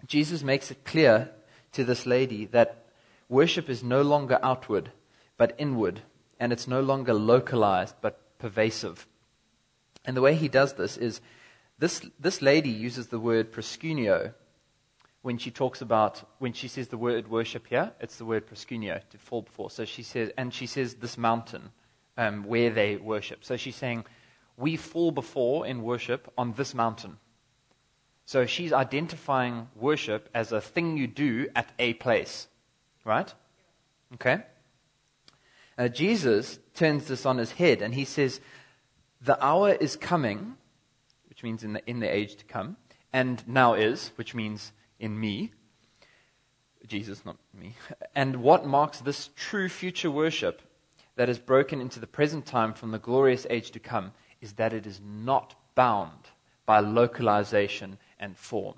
Jesus 0.06 0.44
makes 0.44 0.72
it 0.72 0.86
clear 0.86 1.32
to 1.74 1.84
this 1.84 2.06
lady 2.06 2.46
that 2.48 2.86
worship 3.28 3.70
is 3.70 3.84
no 3.84 4.02
longer 4.02 4.40
outward, 4.42 4.92
but 5.38 5.56
inward, 5.58 6.01
and 6.39 6.51
it's 6.54 6.68
no 6.68 6.82
longer 6.82 7.13
localized, 7.13 7.96
but 8.01 8.38
pervasive. 8.39 9.08
And 10.06 10.15
the 10.15 10.22
way 10.22 10.36
he 10.36 10.48
does 10.48 10.74
this 10.74 10.98
is 10.98 11.22
this, 11.80 12.01
this 12.20 12.42
lady 12.42 12.70
uses 12.70 13.08
the 13.08 13.20
word 13.20 13.51
proskuneo 13.51 14.34
when 15.25 15.39
she 15.39 15.50
talks 15.50 15.82
about, 15.82 16.24
when 16.38 16.54
she 16.54 16.68
says 16.68 16.89
the 16.89 17.00
word 17.00 17.27
worship 17.27 17.65
here, 17.68 17.92
it's 18.00 18.18
the 18.18 18.25
word 18.25 18.46
proskuneo, 18.46 19.01
to 19.10 19.18
fall 19.18 19.42
before. 19.42 19.72
So 19.72 19.84
she 19.84 20.04
says, 20.04 20.32
and 20.38 20.54
she 20.54 20.68
says 20.68 20.94
this 20.94 21.18
mountain 21.18 21.72
um, 22.15 22.44
where 22.44 22.70
they 22.70 22.98
worship. 22.98 23.44
So 23.44 23.58
she's 23.58 23.75
saying, 23.75 24.06
we 24.56 24.77
fall 24.77 25.10
before 25.10 25.65
in 25.65 25.82
worship 25.82 26.32
on 26.38 26.54
this 26.54 26.75
mountain. 26.75 27.18
So 28.27 28.46
she's 28.46 28.72
identifying 28.72 29.68
worship 29.75 30.30
as 30.36 30.51
a 30.51 30.62
thing 30.62 30.96
you 30.96 31.08
do 31.08 31.48
at 31.56 31.72
a 31.80 31.94
place. 31.96 32.48
Right? 33.04 33.34
Okay? 34.13 34.44
Uh, 35.77 35.88
Jesus 35.88 36.60
turns 36.74 37.08
this 37.08 37.25
on 37.25 37.38
his 37.38 37.51
head 37.51 37.82
and 37.82 37.94
he 37.94 38.05
says, 38.05 38.39
The 39.22 39.44
hour 39.44 39.72
is 39.72 39.96
coming, 39.96 40.55
which 41.27 41.44
means 41.44 41.63
in 41.63 41.74
the, 41.74 41.89
in 41.89 42.00
the 42.00 42.13
age 42.13 42.36
to 42.38 42.46
come, 42.46 42.77
and 43.12 43.46
now 43.48 43.74
is, 43.74 44.12
which 44.15 44.34
means 44.34 44.72
in 45.00 45.20
me, 45.20 45.51
Jesus, 46.88 47.25
not 47.25 47.38
me, 47.53 47.75
and 48.15 48.38
what 48.38 48.65
marks 48.65 49.00
this 49.00 49.29
true 49.36 49.70
future 49.70 50.12
worship 50.12 50.62
that 51.15 51.29
is 51.29 51.39
broken 51.39 51.82
into 51.82 52.00
the 52.00 52.08
present 52.08 52.46
time 52.46 52.74
from 52.74 52.91
the 52.91 53.00
glorious 53.00 53.48
age 53.50 53.72
to 53.72 53.79
come 53.79 54.12
is 54.41 54.53
that 54.53 54.74
it 54.74 54.86
is 54.86 55.01
not 55.03 55.55
bound 55.75 56.29
by 56.65 56.79
localization 56.79 57.98
and 58.20 58.38
form. 58.38 58.75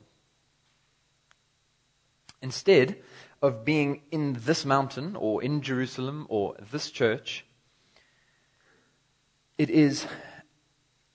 Instead 2.41 2.97
of 3.41 3.63
being 3.63 4.01
in 4.11 4.37
this 4.39 4.65
mountain 4.65 5.15
or 5.15 5.43
in 5.43 5.61
Jerusalem 5.61 6.25
or 6.29 6.55
this 6.71 6.89
church, 6.91 7.45
it 9.57 9.69
is, 9.69 10.05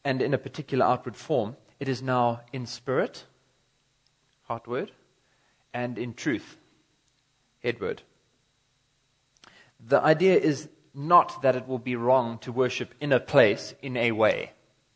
and 0.04 0.22
in 0.22 0.34
a 0.34 0.38
particular 0.38 0.84
outward 0.84 1.16
form, 1.16 1.56
it 1.80 1.88
is 1.88 2.02
now 2.02 2.40
in 2.52 2.66
spirit 2.66 3.24
heart 4.52 4.68
word, 4.68 4.92
and 5.72 5.96
in 5.96 6.12
truth, 6.12 6.58
head 7.62 7.80
word. 7.80 8.02
The 9.80 9.98
idea 10.00 10.36
is 10.36 10.68
not 10.92 11.40
that 11.40 11.56
it 11.56 11.66
will 11.66 11.78
be 11.78 11.96
wrong 11.96 12.36
to 12.40 12.52
worship 12.52 12.94
in 13.00 13.12
a 13.12 13.20
place 13.20 13.74
in 13.80 13.96
a 13.96 14.12
way, 14.12 14.52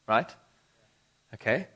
right? 0.06 0.34
Okay? 1.32 1.68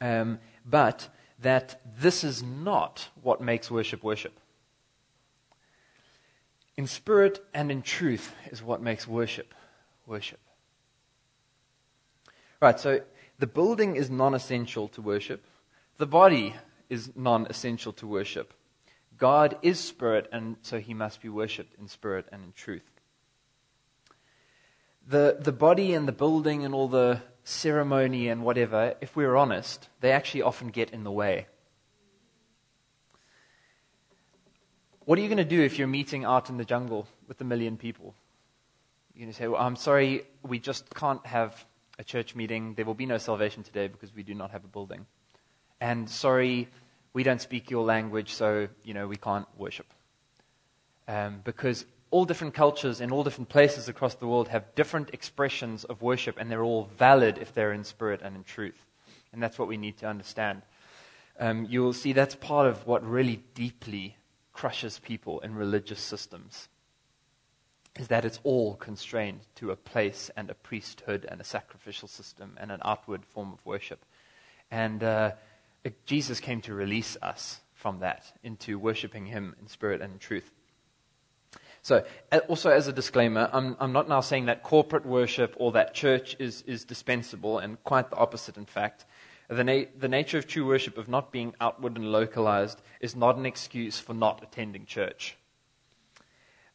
Um, 0.00 0.38
but 0.64 1.08
that 1.40 1.80
this 1.98 2.22
is 2.22 2.44
not 2.44 3.08
what 3.22 3.40
makes 3.40 3.72
worship 3.72 4.04
worship. 4.04 4.38
In 6.76 6.86
spirit 6.86 7.44
and 7.54 7.70
in 7.70 7.82
truth 7.82 8.34
is 8.50 8.62
what 8.62 8.82
makes 8.82 9.08
worship 9.08 9.54
worship. 10.06 10.38
Right, 12.60 12.78
so 12.78 13.00
the 13.38 13.46
building 13.46 13.96
is 13.96 14.08
non 14.08 14.34
essential 14.34 14.88
to 14.88 15.02
worship. 15.02 15.44
The 15.98 16.06
body 16.06 16.54
is 16.88 17.12
non 17.14 17.46
essential 17.46 17.92
to 17.94 18.06
worship. 18.06 18.54
God 19.18 19.56
is 19.62 19.80
spirit, 19.80 20.28
and 20.32 20.56
so 20.62 20.78
he 20.78 20.94
must 20.94 21.20
be 21.20 21.28
worshipped 21.28 21.78
in 21.78 21.88
spirit 21.88 22.26
and 22.30 22.44
in 22.44 22.52
truth. 22.52 22.90
The, 25.08 25.36
the 25.40 25.52
body 25.52 25.94
and 25.94 26.06
the 26.06 26.12
building 26.12 26.64
and 26.64 26.74
all 26.74 26.88
the 26.88 27.22
ceremony 27.44 28.28
and 28.28 28.42
whatever, 28.42 28.94
if 29.00 29.14
we're 29.14 29.36
honest, 29.36 29.88
they 30.00 30.10
actually 30.10 30.42
often 30.42 30.68
get 30.68 30.90
in 30.90 31.04
the 31.04 31.12
way. 31.12 31.46
What 35.06 35.18
are 35.18 35.22
you 35.22 35.28
going 35.28 35.38
to 35.38 35.44
do 35.44 35.62
if 35.62 35.78
you're 35.78 35.88
meeting 35.88 36.24
out 36.24 36.50
in 36.50 36.58
the 36.58 36.64
jungle 36.64 37.08
with 37.26 37.40
a 37.40 37.44
million 37.44 37.78
people? 37.78 38.14
You're 39.14 39.24
going 39.24 39.32
to 39.32 39.38
say, 39.38 39.48
Well, 39.48 39.60
I'm 39.60 39.76
sorry, 39.76 40.24
we 40.42 40.58
just 40.58 40.94
can't 40.94 41.24
have 41.26 41.64
a 41.98 42.04
church 42.04 42.34
meeting. 42.34 42.74
There 42.74 42.84
will 42.84 42.92
be 42.92 43.06
no 43.06 43.16
salvation 43.16 43.62
today 43.62 43.88
because 43.88 44.14
we 44.14 44.22
do 44.22 44.34
not 44.34 44.50
have 44.50 44.64
a 44.64 44.68
building 44.68 45.06
and 45.80 46.08
sorry, 46.08 46.68
we 47.12 47.22
don't 47.22 47.40
speak 47.40 47.70
your 47.70 47.84
language, 47.84 48.32
so, 48.32 48.68
you 48.84 48.94
know, 48.94 49.06
we 49.06 49.16
can't 49.16 49.46
worship. 49.56 49.86
Um, 51.08 51.40
because 51.44 51.86
all 52.10 52.24
different 52.24 52.54
cultures 52.54 53.00
in 53.00 53.10
all 53.10 53.24
different 53.24 53.48
places 53.48 53.88
across 53.88 54.14
the 54.14 54.26
world 54.26 54.48
have 54.48 54.74
different 54.74 55.10
expressions 55.12 55.84
of 55.84 56.02
worship, 56.02 56.36
and 56.38 56.50
they're 56.50 56.62
all 56.62 56.88
valid 56.96 57.38
if 57.38 57.52
they're 57.52 57.72
in 57.72 57.84
spirit 57.84 58.20
and 58.22 58.36
in 58.36 58.44
truth. 58.44 58.86
And 59.32 59.42
that's 59.42 59.58
what 59.58 59.68
we 59.68 59.76
need 59.76 59.98
to 59.98 60.06
understand. 60.06 60.62
Um, 61.38 61.66
you'll 61.68 61.92
see 61.92 62.12
that's 62.12 62.34
part 62.34 62.66
of 62.66 62.86
what 62.86 63.04
really 63.04 63.42
deeply 63.54 64.16
crushes 64.56 64.98
people 64.98 65.38
in 65.40 65.54
religious 65.54 66.00
systems 66.00 66.70
is 67.98 68.08
that 68.08 68.24
it's 68.24 68.40
all 68.42 68.74
constrained 68.76 69.40
to 69.54 69.70
a 69.70 69.76
place 69.76 70.30
and 70.34 70.48
a 70.48 70.54
priesthood 70.54 71.26
and 71.30 71.42
a 71.42 71.44
sacrificial 71.44 72.08
system 72.08 72.56
and 72.58 72.72
an 72.72 72.80
outward 72.82 73.22
form 73.26 73.52
of 73.52 73.58
worship. 73.66 74.02
And 74.70 75.02
uh, 75.02 75.32
Jesus 76.06 76.40
came 76.40 76.62
to 76.62 76.72
release 76.72 77.18
us 77.20 77.60
from 77.74 78.00
that 78.00 78.32
into 78.42 78.78
worshiping 78.78 79.26
Him 79.26 79.54
in 79.60 79.68
spirit 79.68 80.00
and 80.00 80.14
in 80.14 80.18
truth. 80.18 80.50
So, 81.82 82.04
also 82.48 82.70
as 82.70 82.88
a 82.88 82.94
disclaimer, 82.94 83.50
I'm, 83.52 83.76
I'm 83.78 83.92
not 83.92 84.08
now 84.08 84.22
saying 84.22 84.46
that 84.46 84.62
corporate 84.62 85.04
worship 85.04 85.54
or 85.58 85.72
that 85.72 85.92
church 85.92 86.34
is, 86.38 86.62
is 86.62 86.84
dispensable, 86.84 87.58
and 87.58 87.82
quite 87.84 88.08
the 88.08 88.16
opposite, 88.16 88.56
in 88.56 88.64
fact. 88.64 89.04
The, 89.48 89.64
na- 89.64 89.90
the 89.96 90.08
nature 90.08 90.38
of 90.38 90.46
true 90.46 90.66
worship, 90.66 90.98
of 90.98 91.08
not 91.08 91.32
being 91.32 91.54
outward 91.60 91.96
and 91.96 92.10
localized, 92.10 92.80
is 93.00 93.14
not 93.14 93.36
an 93.36 93.46
excuse 93.46 93.98
for 93.98 94.14
not 94.14 94.42
attending 94.42 94.86
church. 94.86 95.36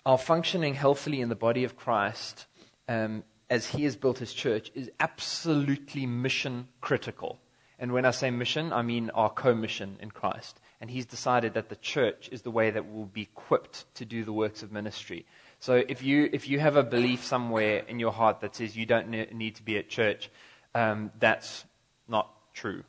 Our 0.05 0.17
functioning 0.17 0.73
healthily 0.73 1.21
in 1.21 1.29
the 1.29 1.35
body 1.35 1.63
of 1.63 1.75
Christ, 1.75 2.47
um, 2.87 3.23
as 3.49 3.67
He 3.67 3.83
has 3.83 3.95
built 3.95 4.19
His 4.19 4.33
church, 4.33 4.71
is 4.73 4.89
absolutely 4.99 6.05
mission 6.05 6.67
critical. 6.79 7.39
And 7.81 7.93
when 7.93 8.05
I 8.05 8.11
say 8.11 8.29
mission, 8.29 8.71
I 8.71 8.83
mean 8.83 9.09
our 9.09 9.31
co-mission 9.31 9.97
in 9.99 10.11
Christ. 10.11 10.59
And 10.79 10.89
he's 10.89 11.07
decided 11.07 11.55
that 11.55 11.69
the 11.69 11.75
church 11.75 12.29
is 12.31 12.43
the 12.43 12.51
way 12.51 12.69
that 12.69 12.85
we'll 12.85 13.05
be 13.05 13.23
equipped 13.23 13.85
to 13.95 14.05
do 14.05 14.23
the 14.23 14.31
works 14.31 14.61
of 14.61 14.71
ministry. 14.71 15.25
So 15.59 15.83
if 15.87 16.03
you, 16.03 16.29
if 16.31 16.47
you 16.47 16.59
have 16.59 16.75
a 16.75 16.83
belief 16.83 17.23
somewhere 17.23 17.83
in 17.87 17.99
your 17.99 18.11
heart 18.11 18.41
that 18.41 18.55
says 18.55 18.77
you 18.77 18.85
don't 18.85 19.09
need 19.09 19.55
to 19.55 19.63
be 19.63 19.77
at 19.77 19.89
church, 19.89 20.29
um, 20.75 21.11
that's 21.19 21.65
not 22.07 22.29
true. 22.53 22.83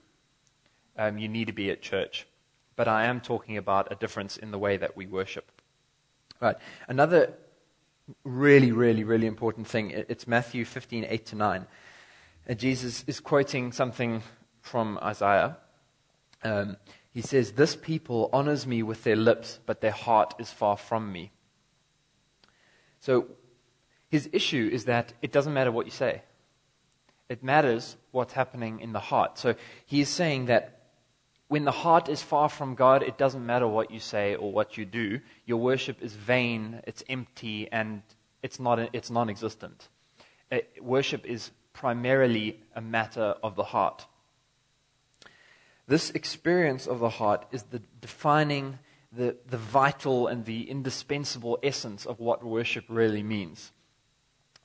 Um, 0.96 1.18
you 1.18 1.28
need 1.28 1.46
to 1.46 1.52
be 1.52 1.70
at 1.70 1.82
church. 1.82 2.26
But 2.76 2.88
I 2.88 3.04
am 3.06 3.20
talking 3.20 3.56
about 3.56 3.92
a 3.92 3.94
difference 3.94 4.36
in 4.36 4.50
the 4.50 4.58
way 4.58 4.76
that 4.76 4.96
we 4.96 5.06
worship. 5.06 5.50
Right. 6.40 6.56
Another 6.88 7.34
really, 8.24 8.72
really, 8.72 9.04
really 9.04 9.26
important 9.26 9.66
thing. 9.66 9.90
It's 9.90 10.26
Matthew 10.26 10.64
15, 10.64 11.06
8 11.08 11.26
to 11.26 11.36
9. 11.36 11.66
And 12.46 12.58
Jesus 12.58 13.04
is 13.06 13.20
quoting 13.20 13.72
something 13.72 14.22
from 14.60 14.98
Isaiah. 15.02 15.58
Um, 16.42 16.76
he 17.12 17.20
says, 17.20 17.52
This 17.52 17.76
people 17.76 18.30
honors 18.32 18.66
me 18.66 18.82
with 18.82 19.04
their 19.04 19.16
lips, 19.16 19.60
but 19.66 19.80
their 19.80 19.92
heart 19.92 20.34
is 20.38 20.50
far 20.50 20.76
from 20.76 21.12
me. 21.12 21.30
So 23.00 23.26
his 24.08 24.28
issue 24.32 24.68
is 24.72 24.86
that 24.86 25.12
it 25.22 25.32
doesn't 25.32 25.52
matter 25.52 25.72
what 25.72 25.86
you 25.86 25.92
say, 25.92 26.22
it 27.32 27.42
matters 27.42 27.96
what's 28.10 28.34
happening 28.34 28.80
in 28.80 28.92
the 28.92 29.00
heart. 29.00 29.38
So 29.38 29.54
he 29.86 30.02
is 30.02 30.10
saying 30.10 30.46
that 30.46 30.82
when 31.48 31.64
the 31.64 31.70
heart 31.70 32.10
is 32.10 32.22
far 32.22 32.50
from 32.50 32.74
God, 32.74 33.02
it 33.02 33.16
doesn't 33.16 33.44
matter 33.44 33.66
what 33.66 33.90
you 33.90 34.00
say 34.00 34.34
or 34.34 34.52
what 34.52 34.76
you 34.76 34.84
do. 34.84 35.18
Your 35.46 35.56
worship 35.56 36.02
is 36.02 36.12
vain, 36.12 36.82
it's 36.86 37.02
empty, 37.08 37.72
and 37.72 38.02
it's, 38.42 38.60
not, 38.60 38.78
it's 38.92 39.10
non 39.10 39.30
existent. 39.30 39.88
Uh, 40.50 40.58
worship 40.82 41.24
is 41.24 41.52
primarily 41.72 42.60
a 42.76 42.82
matter 42.82 43.34
of 43.42 43.56
the 43.56 43.64
heart. 43.64 44.04
This 45.88 46.10
experience 46.10 46.86
of 46.86 46.98
the 46.98 47.08
heart 47.08 47.46
is 47.50 47.62
the 47.62 47.80
defining, 48.02 48.78
the, 49.10 49.36
the 49.48 49.56
vital, 49.56 50.26
and 50.26 50.44
the 50.44 50.68
indispensable 50.68 51.58
essence 51.62 52.04
of 52.04 52.20
what 52.20 52.44
worship 52.44 52.84
really 52.88 53.22
means. 53.22 53.72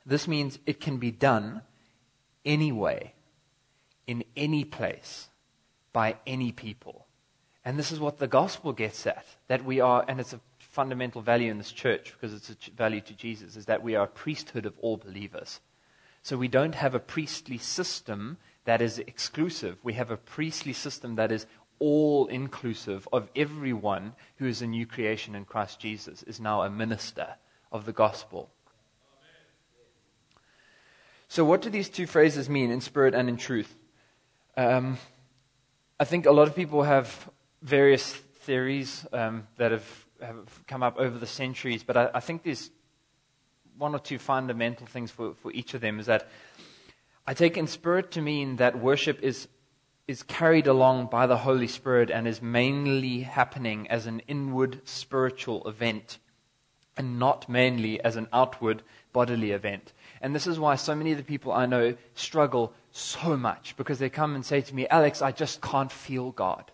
This 0.06 0.28
means 0.28 0.60
it 0.66 0.82
can 0.82 0.98
be 0.98 1.12
done 1.12 1.62
anyway, 2.48 3.14
in 4.08 4.24
any 4.36 4.64
place, 4.64 5.30
by 5.94 6.16
any 6.26 6.52
people. 6.52 7.06
And 7.64 7.78
this 7.78 7.92
is 7.92 8.00
what 8.00 8.18
the 8.18 8.28
gospel 8.28 8.72
gets 8.72 9.06
at 9.06 9.26
that 9.50 9.66
we 9.66 9.82
are, 9.82 10.06
and 10.08 10.20
it's 10.20 10.34
a 10.34 10.40
fundamental 10.58 11.22
value 11.22 11.52
in 11.52 11.58
this 11.58 11.72
church 11.72 12.14
because 12.14 12.34
it's 12.34 12.50
a 12.50 12.72
value 12.72 13.02
to 13.02 13.14
Jesus, 13.14 13.56
is 13.56 13.66
that 13.66 13.84
we 13.84 13.96
are 13.96 14.06
a 14.06 14.08
priesthood 14.08 14.66
of 14.66 14.78
all 14.80 14.98
believers. 14.98 15.60
So 16.24 16.38
we 16.38 16.48
don't 16.48 16.76
have 16.76 16.96
a 16.96 17.00
priestly 17.00 17.58
system 17.58 18.38
that 18.66 18.82
is 18.82 19.00
exclusive. 19.00 19.78
We 19.84 19.94
have 19.94 20.12
a 20.12 20.18
priestly 20.18 20.74
system 20.74 21.16
that 21.16 21.32
is 21.32 21.46
all 21.80 22.28
inclusive 22.28 23.08
of 23.12 23.30
everyone 23.36 24.14
who 24.38 24.46
is 24.46 24.62
a 24.62 24.68
new 24.68 24.86
creation 24.86 25.36
in 25.36 25.46
Christ 25.46 25.80
Jesus, 25.80 26.24
is 26.24 26.40
now 26.40 26.62
a 26.62 26.70
minister 26.70 27.36
of 27.72 27.86
the 27.86 27.94
gospel. 27.94 28.50
So, 31.30 31.44
what 31.44 31.62
do 31.62 31.70
these 31.70 31.90
two 31.90 32.08
phrases 32.08 32.50
mean 32.50 32.72
in 32.72 32.82
spirit 32.82 33.14
and 33.14 33.28
in 33.28 33.38
truth? 33.38 33.76
Um, 34.56 34.98
I 36.00 36.06
think 36.06 36.26
a 36.26 36.32
lot 36.32 36.48
of 36.48 36.56
people 36.56 36.84
have 36.84 37.30
various 37.62 38.14
theories 38.14 39.06
um, 39.12 39.48
that 39.58 39.72
have, 39.72 40.06
have 40.22 40.68
come 40.68 40.84
up 40.84 40.98
over 40.98 41.18
the 41.18 41.28
centuries, 41.28 41.84
but 41.84 41.98
I, 41.98 42.10
I, 42.16 42.20
think 42.22 42.44
there's 42.44 42.72
one 43.78 43.94
or 43.94 44.00
two 44.00 44.18
fundamental 44.18 44.88
things 44.88 45.12
for, 45.12 45.34
for 45.36 45.52
each 45.52 45.74
of 45.74 45.82
them. 45.82 46.00
Is 46.00 46.06
that 46.06 46.30
I 47.26 47.34
take 47.34 47.58
in 47.58 47.68
spirit 47.68 48.12
to 48.12 48.22
mean 48.22 48.56
that 48.56 48.80
worship 48.80 49.22
is 49.22 49.48
is 50.08 50.24
carried 50.24 50.68
along 50.68 51.08
by 51.08 51.28
the 51.28 51.38
Holy 51.38 51.68
Spirit 51.68 52.10
and 52.10 52.26
is 52.28 52.42
mainly 52.42 53.20
happening 53.22 53.86
as 53.90 54.08
an 54.08 54.22
inward 54.28 54.80
spiritual 54.88 55.68
event 55.68 56.18
and 56.96 57.20
not 57.20 57.50
mainly 57.50 58.02
as 58.02 58.16
an 58.16 58.28
outward 58.32 58.82
bodily 59.12 59.52
event. 59.52 59.92
And 60.22 60.34
this 60.34 60.48
is 60.48 60.60
why 60.60 60.76
so 60.76 60.96
many 60.96 61.12
of 61.12 61.18
the 61.18 61.24
people 61.24 61.52
I 61.52 61.66
know 61.66 61.96
struggle 62.16 62.74
so 62.92 63.38
much 63.38 63.76
because 63.78 64.00
they 64.00 64.10
come 64.10 64.36
and 64.36 64.46
say 64.46 64.62
to 64.62 64.76
me, 64.76 64.88
Alex, 64.88 65.22
I 65.22 65.32
just 65.32 65.62
can't 65.62 65.92
feel 65.92 66.32
God. 66.32 66.72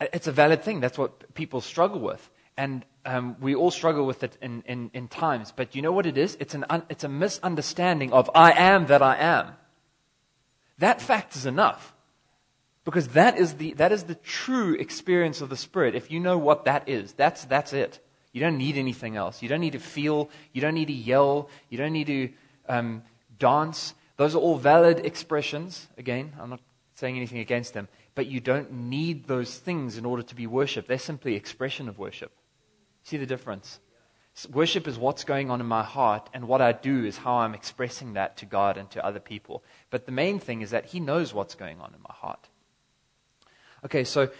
It's 0.00 0.26
a 0.26 0.32
valid 0.32 0.62
thing. 0.62 0.80
That's 0.80 0.98
what 0.98 1.34
people 1.34 1.60
struggle 1.60 2.00
with. 2.00 2.28
And 2.56 2.84
um, 3.04 3.36
we 3.40 3.54
all 3.54 3.70
struggle 3.70 4.06
with 4.06 4.22
it 4.22 4.36
in, 4.42 4.62
in, 4.66 4.90
in, 4.92 5.08
times. 5.08 5.52
But 5.54 5.74
you 5.74 5.82
know 5.82 5.92
what 5.92 6.06
it 6.06 6.18
is? 6.18 6.36
It's, 6.38 6.54
an 6.54 6.64
un, 6.68 6.82
it's 6.88 7.04
a 7.04 7.08
misunderstanding 7.08 8.12
of 8.12 8.30
I 8.34 8.52
am 8.52 8.86
that 8.86 9.02
I 9.02 9.16
am. 9.16 9.48
That 10.78 11.00
fact 11.00 11.34
is 11.36 11.46
enough. 11.46 11.94
Because 12.84 13.08
that 13.08 13.38
is 13.38 13.54
the, 13.54 13.74
that 13.74 13.92
is 13.92 14.04
the 14.04 14.16
true 14.16 14.74
experience 14.74 15.40
of 15.40 15.48
the 15.48 15.56
Spirit. 15.56 15.94
If 15.94 16.10
you 16.10 16.18
know 16.18 16.36
what 16.36 16.64
that 16.64 16.88
is, 16.88 17.12
that's, 17.12 17.44
that's 17.44 17.72
it. 17.72 18.00
You 18.32 18.40
don't 18.40 18.56
need 18.56 18.76
anything 18.76 19.16
else. 19.16 19.42
You 19.42 19.48
don't 19.48 19.60
need 19.60 19.72
to 19.72 19.78
feel. 19.78 20.30
You 20.52 20.60
don't 20.60 20.74
need 20.74 20.86
to 20.86 20.92
yell. 20.92 21.48
You 21.68 21.78
don't 21.78 21.92
need 21.92 22.06
to 22.06 22.30
um, 22.68 23.02
dance. 23.38 23.94
Those 24.16 24.34
are 24.34 24.38
all 24.38 24.56
valid 24.56 25.04
expressions. 25.04 25.88
Again, 25.98 26.32
I'm 26.40 26.50
not 26.50 26.60
saying 26.94 27.16
anything 27.16 27.38
against 27.38 27.74
them. 27.74 27.88
But 28.14 28.26
you 28.26 28.40
don't 28.40 28.72
need 28.72 29.26
those 29.26 29.58
things 29.58 29.96
in 29.96 30.04
order 30.04 30.22
to 30.22 30.34
be 30.34 30.46
worship. 30.46 30.86
They're 30.86 30.98
simply 30.98 31.34
expression 31.34 31.88
of 31.88 31.98
worship. 31.98 32.32
See 33.02 33.16
the 33.16 33.26
difference? 33.26 33.80
Worship 34.50 34.88
is 34.88 34.98
what's 34.98 35.24
going 35.24 35.50
on 35.50 35.60
in 35.60 35.66
my 35.66 35.82
heart, 35.82 36.30
and 36.32 36.48
what 36.48 36.62
I 36.62 36.72
do 36.72 37.04
is 37.04 37.18
how 37.18 37.34
I'm 37.38 37.54
expressing 37.54 38.14
that 38.14 38.38
to 38.38 38.46
God 38.46 38.78
and 38.78 38.90
to 38.92 39.04
other 39.04 39.20
people. 39.20 39.62
But 39.90 40.06
the 40.06 40.12
main 40.12 40.38
thing 40.38 40.62
is 40.62 40.70
that 40.70 40.86
He 40.86 41.00
knows 41.00 41.34
what's 41.34 41.54
going 41.54 41.80
on 41.80 41.92
in 41.94 42.00
my 42.00 42.14
heart. 42.14 42.48
Okay, 43.84 44.04
so 44.04 44.30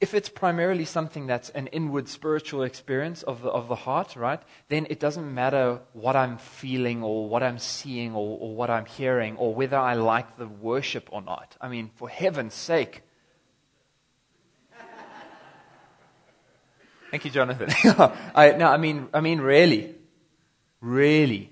if 0.00 0.14
it's 0.14 0.30
primarily 0.30 0.86
something 0.86 1.26
that's 1.26 1.50
an 1.50 1.66
inward 1.68 2.08
spiritual 2.08 2.62
experience 2.62 3.22
of 3.22 3.42
the, 3.42 3.50
of 3.50 3.68
the 3.68 3.74
heart, 3.74 4.16
right, 4.16 4.40
then 4.68 4.86
it 4.88 4.98
doesn't 4.98 5.34
matter 5.34 5.80
what 5.92 6.16
I'm 6.16 6.38
feeling 6.38 7.02
or 7.02 7.28
what 7.28 7.42
I'm 7.42 7.58
seeing 7.58 8.14
or, 8.14 8.38
or 8.40 8.54
what 8.54 8.70
I'm 8.70 8.86
hearing 8.86 9.36
or 9.36 9.54
whether 9.54 9.76
I 9.76 9.94
like 9.94 10.38
the 10.38 10.48
worship 10.48 11.10
or 11.12 11.20
not. 11.20 11.54
I 11.60 11.68
mean, 11.68 11.90
for 11.96 12.08
heaven's 12.08 12.54
sake, 12.54 13.02
Thank 17.10 17.26
you, 17.26 17.30
Jonathan. 17.30 17.68
I, 18.34 18.52
no, 18.52 18.68
I 18.68 18.78
mean, 18.78 19.08
I 19.12 19.20
mean, 19.20 19.40
really, 19.40 19.96
really. 20.80 21.50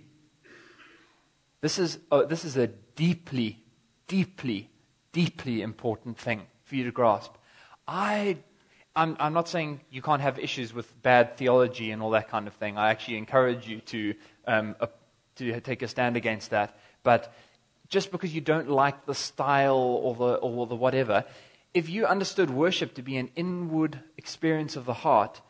This 1.60 1.78
is, 1.78 1.98
oh, 2.10 2.24
this 2.24 2.44
is 2.44 2.56
a 2.56 2.68
deeply, 2.68 3.62
deeply, 4.06 4.70
deeply 5.12 5.60
important 5.60 6.16
thing 6.16 6.46
for 6.64 6.76
you 6.76 6.84
to 6.84 6.92
grasp. 6.92 7.34
I, 7.88 8.36
I'm, 8.94 9.16
I'm 9.18 9.32
not 9.32 9.48
saying 9.48 9.80
you 9.90 10.02
can't 10.02 10.20
have 10.20 10.38
issues 10.38 10.74
with 10.74 11.02
bad 11.02 11.38
theology 11.38 11.90
and 11.90 12.02
all 12.02 12.10
that 12.10 12.28
kind 12.28 12.46
of 12.46 12.52
thing. 12.54 12.76
I 12.76 12.90
actually 12.90 13.16
encourage 13.16 13.66
you 13.66 13.80
to, 13.80 14.14
um, 14.46 14.76
uh, 14.78 14.88
to 15.36 15.60
take 15.62 15.80
a 15.80 15.88
stand 15.88 16.16
against 16.16 16.50
that. 16.50 16.78
But 17.02 17.32
just 17.88 18.12
because 18.12 18.34
you 18.34 18.42
don't 18.42 18.68
like 18.68 19.06
the 19.06 19.14
style 19.14 19.78
or 19.78 20.14
the, 20.14 20.34
or 20.34 20.66
the 20.66 20.76
whatever, 20.76 21.24
if 21.72 21.88
you 21.88 22.04
understood 22.04 22.50
worship 22.50 22.94
to 22.94 23.02
be 23.02 23.16
an 23.16 23.30
inward 23.34 24.00
experience 24.18 24.76
of 24.76 24.84
the 24.84 24.92
heart, 24.92 25.40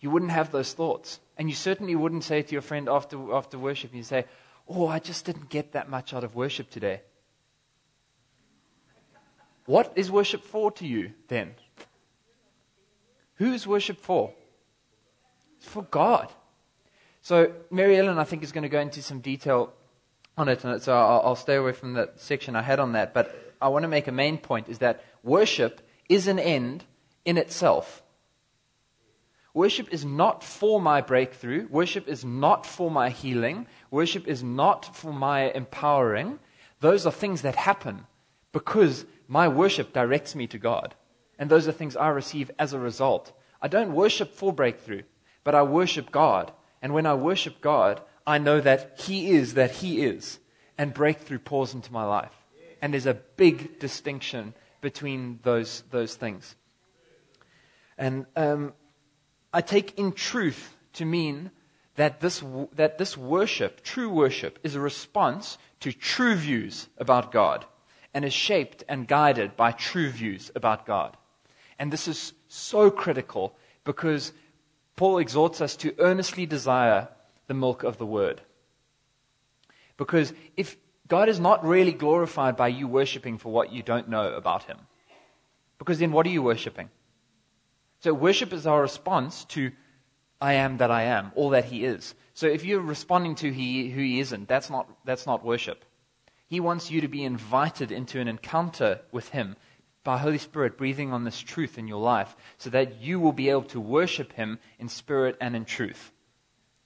you 0.00 0.10
wouldn't 0.10 0.32
have 0.32 0.50
those 0.50 0.72
thoughts. 0.72 1.20
And 1.38 1.48
you 1.48 1.54
certainly 1.54 1.94
wouldn't 1.94 2.24
say 2.24 2.42
to 2.42 2.52
your 2.52 2.62
friend 2.62 2.88
after, 2.88 3.32
after 3.32 3.58
worship, 3.58 3.94
you 3.94 4.02
say, 4.02 4.24
Oh, 4.68 4.88
I 4.88 4.98
just 4.98 5.24
didn't 5.24 5.48
get 5.48 5.72
that 5.72 5.88
much 5.88 6.12
out 6.12 6.24
of 6.24 6.34
worship 6.34 6.70
today. 6.70 7.02
What 9.66 9.92
is 9.94 10.10
worship 10.10 10.42
for 10.42 10.72
to 10.72 10.86
you 10.86 11.12
then? 11.28 11.54
Who 13.36 13.52
is 13.52 13.66
worship 13.66 14.00
for? 14.00 14.32
It's 15.58 15.68
for 15.68 15.82
God. 15.82 16.32
So 17.22 17.52
Mary 17.70 17.98
Ellen, 17.98 18.18
I 18.18 18.24
think, 18.24 18.42
is 18.42 18.52
going 18.52 18.62
to 18.62 18.68
go 18.68 18.80
into 18.80 19.02
some 19.02 19.20
detail 19.20 19.72
on 20.36 20.48
it, 20.48 20.64
and 20.64 20.82
so 20.82 20.94
uh, 20.94 20.96
I'll, 20.96 21.20
I'll 21.28 21.36
stay 21.36 21.56
away 21.56 21.72
from 21.72 21.94
that 21.94 22.20
section 22.20 22.54
I 22.54 22.62
had 22.62 22.78
on 22.78 22.92
that. 22.92 23.14
But 23.14 23.54
I 23.60 23.68
want 23.68 23.82
to 23.82 23.88
make 23.88 24.06
a 24.06 24.12
main 24.12 24.38
point: 24.38 24.68
is 24.68 24.78
that 24.78 25.02
worship 25.22 25.80
is 26.08 26.28
an 26.28 26.38
end 26.38 26.84
in 27.24 27.36
itself. 27.36 28.02
Worship 29.54 29.88
is 29.90 30.04
not 30.04 30.44
for 30.44 30.80
my 30.80 31.00
breakthrough. 31.00 31.66
Worship 31.68 32.06
is 32.08 32.24
not 32.24 32.66
for 32.66 32.90
my 32.90 33.08
healing. 33.08 33.66
Worship 33.90 34.28
is 34.28 34.42
not 34.42 34.94
for 34.94 35.14
my 35.14 35.50
empowering. 35.50 36.38
Those 36.80 37.06
are 37.06 37.12
things 37.12 37.40
that 37.40 37.56
happen 37.56 38.06
because 38.52 39.06
my 39.28 39.48
worship 39.48 39.94
directs 39.94 40.34
me 40.34 40.46
to 40.48 40.58
God. 40.58 40.94
And 41.38 41.50
those 41.50 41.68
are 41.68 41.72
things 41.72 41.96
I 41.96 42.08
receive 42.08 42.50
as 42.58 42.72
a 42.72 42.78
result. 42.78 43.32
I 43.60 43.68
don't 43.68 43.94
worship 43.94 44.32
for 44.32 44.52
breakthrough, 44.52 45.02
but 45.44 45.54
I 45.54 45.62
worship 45.62 46.10
God. 46.10 46.52
And 46.82 46.94
when 46.94 47.06
I 47.06 47.14
worship 47.14 47.60
God, 47.60 48.00
I 48.26 48.38
know 48.38 48.60
that 48.60 49.00
He 49.00 49.30
is 49.30 49.54
that 49.54 49.70
He 49.70 50.04
is. 50.04 50.38
And 50.78 50.92
breakthrough 50.92 51.38
pours 51.38 51.74
into 51.74 51.92
my 51.92 52.04
life. 52.04 52.34
And 52.82 52.92
there's 52.92 53.06
a 53.06 53.14
big 53.14 53.78
distinction 53.78 54.54
between 54.80 55.40
those, 55.42 55.82
those 55.90 56.14
things. 56.14 56.54
And 57.96 58.26
um, 58.36 58.74
I 59.52 59.62
take 59.62 59.98
in 59.98 60.12
truth 60.12 60.76
to 60.94 61.04
mean 61.04 61.50
that 61.96 62.20
this, 62.20 62.42
that 62.74 62.98
this 62.98 63.16
worship, 63.16 63.82
true 63.82 64.10
worship, 64.10 64.58
is 64.62 64.74
a 64.74 64.80
response 64.80 65.56
to 65.80 65.92
true 65.92 66.34
views 66.34 66.88
about 66.98 67.32
God 67.32 67.64
and 68.12 68.24
is 68.24 68.34
shaped 68.34 68.84
and 68.88 69.08
guided 69.08 69.56
by 69.56 69.72
true 69.72 70.10
views 70.10 70.50
about 70.54 70.86
God. 70.86 71.16
And 71.78 71.92
this 71.92 72.08
is 72.08 72.32
so 72.48 72.90
critical 72.90 73.54
because 73.84 74.32
Paul 74.96 75.18
exhorts 75.18 75.60
us 75.60 75.76
to 75.76 75.94
earnestly 75.98 76.46
desire 76.46 77.08
the 77.46 77.54
milk 77.54 77.82
of 77.82 77.98
the 77.98 78.06
word. 78.06 78.40
Because 79.96 80.32
if 80.56 80.76
God 81.08 81.28
is 81.28 81.38
not 81.38 81.64
really 81.64 81.92
glorified 81.92 82.56
by 82.56 82.68
you 82.68 82.88
worshiping 82.88 83.38
for 83.38 83.52
what 83.52 83.72
you 83.72 83.82
don't 83.82 84.08
know 84.08 84.34
about 84.34 84.64
him, 84.64 84.78
because 85.78 85.98
then 85.98 86.12
what 86.12 86.26
are 86.26 86.30
you 86.30 86.42
worshiping? 86.42 86.90
So 88.00 88.12
worship 88.12 88.52
is 88.52 88.66
our 88.66 88.82
response 88.82 89.44
to 89.46 89.72
I 90.40 90.54
am 90.54 90.76
that 90.78 90.90
I 90.90 91.04
am, 91.04 91.32
all 91.34 91.50
that 91.50 91.66
He 91.66 91.84
is. 91.84 92.14
So 92.34 92.46
if 92.46 92.64
you're 92.64 92.80
responding 92.80 93.34
to 93.36 93.52
he, 93.52 93.90
who 93.90 94.00
He 94.00 94.20
isn't, 94.20 94.48
that's 94.48 94.68
not, 94.68 94.88
that's 95.04 95.26
not 95.26 95.44
worship. 95.44 95.84
He 96.48 96.60
wants 96.60 96.90
you 96.90 97.00
to 97.00 97.08
be 97.08 97.24
invited 97.24 97.90
into 97.90 98.20
an 98.20 98.28
encounter 98.28 99.00
with 99.10 99.30
Him 99.30 99.56
by 100.06 100.16
Holy 100.16 100.38
Spirit 100.38 100.78
breathing 100.78 101.12
on 101.12 101.24
this 101.24 101.38
truth 101.38 101.76
in 101.76 101.86
your 101.86 102.00
life 102.00 102.34
so 102.56 102.70
that 102.70 103.02
you 103.02 103.20
will 103.20 103.32
be 103.34 103.50
able 103.50 103.64
to 103.64 103.80
worship 103.80 104.32
Him 104.32 104.58
in 104.78 104.88
spirit 104.88 105.36
and 105.38 105.54
in 105.54 105.66
truth. 105.66 106.12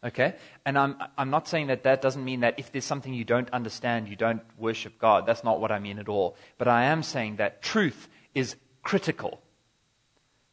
Okay? 0.02 0.34
And 0.66 0.76
I'm, 0.76 0.96
I'm 1.16 1.30
not 1.30 1.46
saying 1.46 1.68
that 1.68 1.84
that 1.84 2.02
doesn't 2.02 2.24
mean 2.24 2.40
that 2.40 2.58
if 2.58 2.72
there's 2.72 2.84
something 2.84 3.14
you 3.14 3.24
don't 3.24 3.50
understand, 3.50 4.08
you 4.08 4.16
don't 4.16 4.42
worship 4.58 4.98
God. 4.98 5.26
That's 5.26 5.44
not 5.44 5.60
what 5.60 5.70
I 5.70 5.78
mean 5.78 6.00
at 6.00 6.08
all. 6.08 6.36
But 6.58 6.66
I 6.66 6.84
am 6.84 7.04
saying 7.04 7.36
that 7.36 7.62
truth 7.62 8.08
is 8.34 8.56
critical 8.82 9.40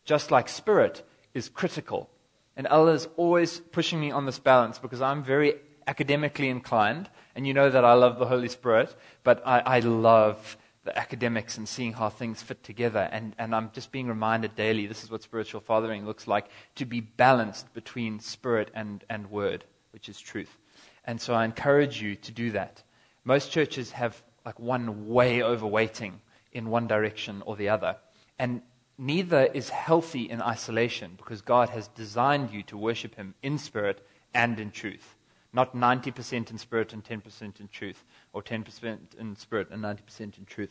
just 0.08 0.32
like 0.32 0.48
spirit 0.50 1.06
is 1.34 1.50
critical. 1.50 2.10
And 2.56 2.66
Allah 2.66 2.94
is 2.94 3.08
always 3.18 3.60
pushing 3.60 4.00
me 4.00 4.10
on 4.10 4.26
this 4.26 4.40
balance 4.40 4.80
because 4.80 5.02
I'm 5.02 5.24
very 5.24 5.56
academically 5.86 6.50
inclined, 6.50 7.10
and 7.36 7.46
you 7.46 7.54
know 7.54 7.70
that 7.70 7.86
I 7.86 7.94
love 7.94 8.18
the 8.18 8.26
Holy 8.26 8.50
Spirit, 8.50 8.96
but 9.24 9.44
I, 9.46 9.60
I 9.60 9.80
love 9.82 10.58
the 10.88 10.98
academics 10.98 11.58
and 11.58 11.68
seeing 11.68 11.94
how 11.94 12.10
things 12.10 12.42
fit 12.42 12.64
together. 12.64 13.10
And, 13.12 13.36
and 13.38 13.54
I'm 13.54 13.72
just 13.74 13.92
being 13.92 14.08
reminded 14.08 14.56
daily 14.56 14.88
this 14.88 15.04
is 15.04 15.12
what 15.12 15.22
spiritual 15.22 15.60
fathering 15.60 16.06
looks 16.06 16.28
like 16.28 16.48
to 16.76 16.86
be 16.86 17.02
balanced 17.02 17.74
between 17.74 18.20
spirit 18.20 18.72
and, 18.74 19.04
and 19.10 19.30
word, 19.30 19.66
which 19.92 20.08
is 20.08 20.20
truth. 20.20 20.58
And 21.04 21.20
so 21.20 21.34
I 21.34 21.44
encourage 21.44 22.02
you 22.02 22.16
to 22.16 22.32
do 22.32 22.52
that. 22.52 22.84
Most 23.26 23.52
churches 23.52 23.92
have 23.92 24.24
like 24.46 24.60
one 24.60 25.10
way 25.10 25.40
overweighting 25.40 26.14
in 26.54 26.70
one 26.70 26.88
direction 26.88 27.44
or 27.46 27.58
the 27.58 27.68
other. 27.68 27.98
And 28.40 28.62
neither 28.98 29.44
is 29.54 29.70
healthy 29.70 30.30
in 30.30 30.42
isolation 30.42 31.16
because 31.18 31.42
God 31.42 31.70
has 31.70 31.90
designed 31.90 32.52
you 32.52 32.64
to 32.64 32.78
worship 32.78 33.16
Him 33.16 33.36
in 33.44 33.58
spirit 33.58 34.06
and 34.34 34.58
in 34.60 34.72
truth. 34.72 35.16
not 35.54 35.74
90% 35.74 36.52
in 36.52 36.58
spirit 36.58 36.94
and 36.94 37.04
10% 37.04 37.60
in 37.60 37.68
truth, 37.70 38.04
or 38.38 38.44
10% 38.44 39.00
in 39.18 39.36
spirit 39.36 39.68
and 39.72 39.84
90% 39.84 40.38
in 40.38 40.46
truth. 40.46 40.70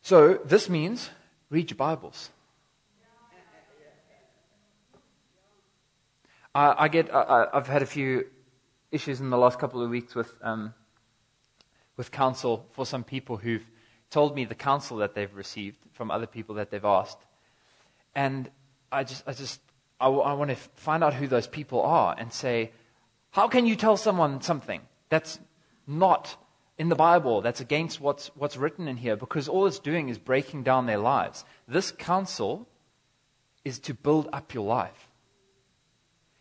So 0.00 0.40
this 0.42 0.70
means 0.70 1.10
read 1.50 1.70
your 1.70 1.76
Bibles. 1.76 2.30
I, 6.54 6.84
I 6.84 6.88
get, 6.88 7.14
I, 7.14 7.48
have 7.52 7.66
had 7.66 7.82
a 7.82 7.86
few 7.86 8.24
issues 8.90 9.20
in 9.20 9.28
the 9.28 9.36
last 9.36 9.58
couple 9.58 9.82
of 9.82 9.90
weeks 9.90 10.14
with, 10.14 10.32
um, 10.40 10.72
with 11.98 12.10
counsel 12.10 12.66
for 12.72 12.86
some 12.86 13.04
people 13.04 13.36
who've 13.36 13.66
told 14.08 14.34
me 14.34 14.46
the 14.46 14.54
counsel 14.54 14.96
that 14.96 15.14
they've 15.14 15.34
received 15.34 15.76
from 15.92 16.10
other 16.10 16.26
people 16.26 16.54
that 16.54 16.70
they've 16.70 16.86
asked. 16.86 17.18
And 18.14 18.50
I 18.90 19.04
just, 19.04 19.24
I 19.26 19.34
just, 19.34 19.60
I, 20.00 20.06
w- 20.06 20.22
I 20.22 20.32
want 20.32 20.48
to 20.52 20.56
find 20.56 21.04
out 21.04 21.12
who 21.12 21.26
those 21.26 21.46
people 21.46 21.82
are 21.82 22.16
and 22.18 22.32
say, 22.32 22.72
how 23.32 23.46
can 23.46 23.66
you 23.66 23.76
tell 23.76 23.98
someone 23.98 24.40
something 24.40 24.80
that's 25.10 25.38
not 25.90 26.36
in 26.78 26.88
the 26.88 26.96
Bible, 26.96 27.42
that's 27.42 27.60
against 27.60 28.00
what's, 28.00 28.28
what's 28.36 28.56
written 28.56 28.88
in 28.88 28.96
here? 28.96 29.16
Because 29.16 29.48
all 29.48 29.66
it's 29.66 29.78
doing 29.78 30.08
is 30.08 30.16
breaking 30.16 30.62
down 30.62 30.86
their 30.86 30.96
lives. 30.96 31.44
This 31.68 31.90
counsel 31.90 32.66
is 33.64 33.78
to 33.80 33.92
build 33.92 34.28
up 34.32 34.54
your 34.54 34.64
life. 34.64 35.08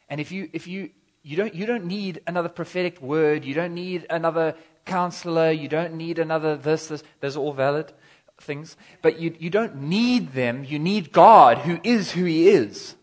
And 0.08 0.22
if 0.22 0.32
you, 0.32 0.50
if 0.54 0.66
you, 0.66 0.92
you 1.24 1.36
don't, 1.36 1.54
you 1.54 1.66
don't 1.66 1.86
need 1.86 2.22
another 2.26 2.48
prophetic 2.50 3.02
word, 3.02 3.44
you 3.44 3.54
don't 3.54 3.74
need 3.74 4.06
another 4.10 4.56
counselor, 4.86 5.52
you 5.52 5.68
don't 5.68 5.96
need 5.96 6.20
another 6.20 6.56
this, 6.56 6.88
this, 6.88 7.04
those 7.20 7.36
are 7.36 7.42
all 7.42 7.54
valid 7.54 7.92
things. 8.40 8.78
But 9.02 9.20
you, 9.20 9.36
you 9.38 9.50
don't 9.50 9.76
need 9.76 10.34
them, 10.34 10.64
you 10.64 10.80
need 10.80 11.12
God 11.12 11.60
who 11.60 11.80
is 11.84 12.12
who 12.12 12.24
He 12.24 12.50
is. 12.50 12.96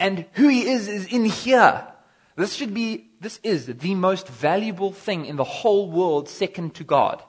And 0.00 0.26
who 0.32 0.48
He 0.48 0.68
is 0.68 0.88
is 0.88 1.06
in 1.06 1.26
here. 1.26 1.86
This 2.34 2.54
should 2.54 2.72
be, 2.72 3.10
this 3.22 3.38
is 3.44 3.66
the 3.66 3.94
most 3.94 4.26
valuable 4.26 4.92
thing 4.92 5.26
in 5.26 5.36
the 5.36 5.44
whole 5.44 5.90
world, 5.90 6.28
second 6.28 6.74
to 6.74 6.84
God, 6.84 7.22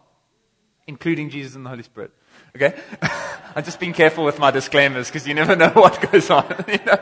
including 0.87 1.29
Jesus 1.29 1.55
and 1.55 1.63
the 1.63 1.69
Holy 1.69 1.83
Spirit. 1.83 2.11
Okay? 2.55 2.73
I'm 3.55 3.63
just 3.63 3.79
being 3.79 3.93
careful 3.93 4.23
with 4.23 4.39
my 4.39 4.49
disclaimers 4.49 5.07
because 5.07 5.27
you 5.27 5.35
never 5.35 5.55
know 5.63 5.69
what 5.69 6.11
goes 6.11 6.29
on. 6.29 6.43
You 6.67 6.79
know? 6.85 6.99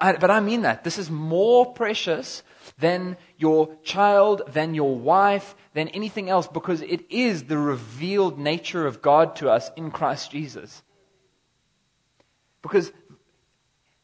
I, 0.00 0.16
but 0.18 0.30
I 0.30 0.40
mean 0.40 0.62
that. 0.62 0.84
This 0.84 0.98
is 0.98 1.10
more 1.10 1.72
precious 1.72 2.42
than 2.78 3.16
your 3.36 3.74
child, 3.82 4.42
than 4.48 4.74
your 4.74 4.94
wife, 4.96 5.54
than 5.74 5.88
anything 5.88 6.28
else 6.28 6.46
because 6.46 6.82
it 6.82 7.10
is 7.10 7.44
the 7.44 7.58
revealed 7.58 8.38
nature 8.38 8.86
of 8.86 9.02
God 9.02 9.36
to 9.36 9.50
us 9.50 9.70
in 9.76 9.90
Christ 9.90 10.30
Jesus. 10.30 10.82
Because, 12.62 12.92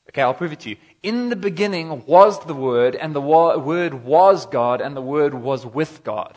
okay, 0.08 0.22
I'll 0.22 0.34
prove 0.34 0.52
it 0.52 0.60
to 0.60 0.70
you. 0.70 0.76
In 1.02 1.30
the 1.30 1.36
beginning 1.36 2.04
was 2.04 2.44
the 2.44 2.54
Word, 2.54 2.94
and 2.94 3.14
the 3.14 3.20
Word 3.20 4.04
was 4.04 4.46
God, 4.46 4.80
and 4.80 4.94
the 4.94 5.00
Word 5.00 5.32
was 5.32 5.64
with 5.64 6.04
God. 6.04 6.36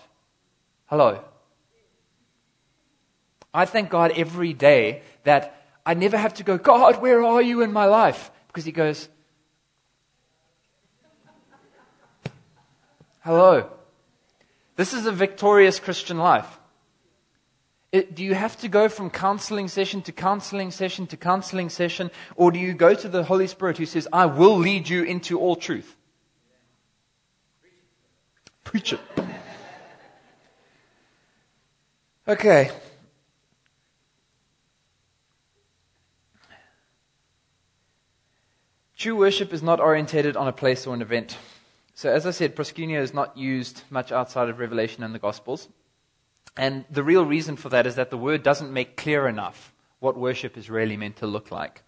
Hello. 0.85 1.23
I 3.53 3.65
thank 3.65 3.89
God 3.89 4.13
every 4.15 4.53
day 4.53 5.01
that 5.25 5.61
I 5.85 5.93
never 5.93 6.17
have 6.17 6.33
to 6.35 6.43
go, 6.43 6.57
God, 6.57 7.01
where 7.01 7.23
are 7.23 7.41
you 7.41 7.61
in 7.61 7.73
my 7.73 7.85
life? 7.85 8.31
Because 8.47 8.65
He 8.65 8.71
goes, 8.71 9.09
Hello. 13.21 13.69
This 14.75 14.93
is 14.93 15.05
a 15.05 15.11
victorious 15.11 15.79
Christian 15.79 16.17
life. 16.17 16.59
It, 17.93 18.15
do 18.15 18.23
you 18.23 18.33
have 18.33 18.57
to 18.61 18.67
go 18.67 18.89
from 18.89 19.11
counseling 19.11 19.67
session 19.67 20.01
to 20.01 20.11
counseling 20.11 20.71
session 20.71 21.05
to 21.07 21.15
counseling 21.15 21.69
session, 21.69 22.09
or 22.35 22.51
do 22.51 22.57
you 22.57 22.73
go 22.73 22.95
to 22.95 23.07
the 23.07 23.23
Holy 23.23 23.45
Spirit 23.45 23.77
who 23.77 23.85
says, 23.85 24.07
I 24.11 24.25
will 24.25 24.57
lead 24.57 24.89
you 24.89 25.03
into 25.03 25.39
all 25.39 25.55
truth? 25.55 25.95
Preach 28.63 28.93
it. 28.93 28.99
Okay. 32.27 32.71
True 38.97 39.15
worship 39.15 39.53
is 39.53 39.61
not 39.61 39.79
orientated 39.79 40.35
on 40.35 40.47
a 40.47 40.53
place 40.53 40.87
or 40.87 40.95
an 40.95 41.03
event. 41.03 41.37
So, 41.93 42.11
as 42.11 42.25
I 42.25 42.31
said, 42.31 42.55
proskuneo 42.55 42.99
is 42.99 43.13
not 43.13 43.37
used 43.37 43.83
much 43.91 44.11
outside 44.11 44.49
of 44.49 44.57
Revelation 44.57 45.03
and 45.03 45.13
the 45.13 45.19
Gospels. 45.19 45.67
And 46.55 46.85
the 46.89 47.03
real 47.03 47.25
reason 47.25 47.55
for 47.55 47.69
that 47.69 47.87
is 47.87 47.95
that 47.95 48.09
the 48.09 48.17
word 48.17 48.43
doesn't 48.43 48.71
make 48.71 48.95
clear 48.95 49.27
enough 49.27 49.73
what 49.99 50.17
worship 50.17 50.57
is 50.57 50.69
really 50.69 50.97
meant 50.97 51.17
to 51.17 51.27
look 51.27 51.51
like. 51.51 51.83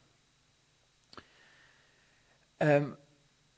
Um, 2.59 2.97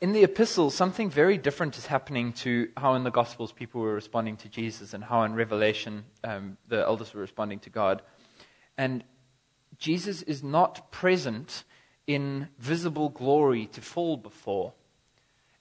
in 0.02 0.12
the 0.12 0.24
epistles, 0.24 0.76
something 0.76 1.10
very 1.10 1.38
different 1.38 1.78
is 1.78 1.88
happening 1.88 2.34
to 2.34 2.70
how 2.78 2.94
in 2.96 3.04
the 3.04 3.10
Gospels 3.10 3.52
people 3.52 3.82
were 3.82 3.94
responding 3.94 4.38
to 4.38 4.50
Jesus 4.50 4.94
and 4.94 5.04
how 5.04 5.24
in 5.24 5.34
Revelation 5.34 6.06
um, 6.24 6.58
the 6.68 6.84
elders 6.84 7.14
were 7.14 7.22
responding 7.22 7.60
to 7.60 7.70
God. 7.70 8.02
And 8.78 9.04
Jesus 9.78 10.22
is 10.24 10.44
not 10.44 10.92
present 10.92 11.64
in 12.06 12.50
visible 12.60 13.10
glory 13.10 13.66
to 13.68 13.82
fall 13.82 14.18
before. 14.18 14.74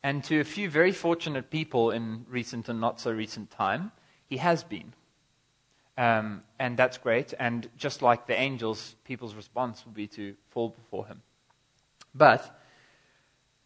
And 0.02 0.22
to 0.24 0.38
a 0.38 0.44
few 0.44 0.70
very 0.70 0.92
fortunate 0.92 1.50
people 1.50 1.90
in 1.90 2.26
recent 2.28 2.68
and 2.68 2.80
not 2.80 3.00
so 3.00 3.10
recent 3.10 3.50
time, 3.50 3.92
he 4.26 4.36
has 4.36 4.62
been. 4.62 4.92
Um, 5.98 6.42
and 6.58 6.76
that's 6.76 6.98
great. 6.98 7.32
And 7.38 7.68
just 7.76 8.02
like 8.02 8.26
the 8.26 8.38
angels, 8.38 8.96
people's 9.04 9.34
response 9.34 9.84
will 9.84 9.92
be 9.92 10.06
to 10.08 10.34
fall 10.50 10.70
before 10.70 11.06
him. 11.06 11.22
But 12.14 12.58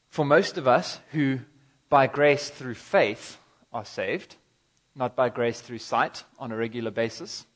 for 0.08 0.24
most 0.24 0.58
of 0.58 0.68
us 0.68 1.00
who, 1.12 1.40
by 1.88 2.06
grace 2.06 2.48
through 2.48 2.74
faith, 2.74 3.38
are 3.72 3.84
saved, 3.84 4.36
not 4.94 5.14
by 5.16 5.28
grace 5.28 5.60
through 5.60 5.78
sight 5.78 6.24
on 6.38 6.52
a 6.52 6.56
regular 6.56 6.90
basis, 6.90 7.46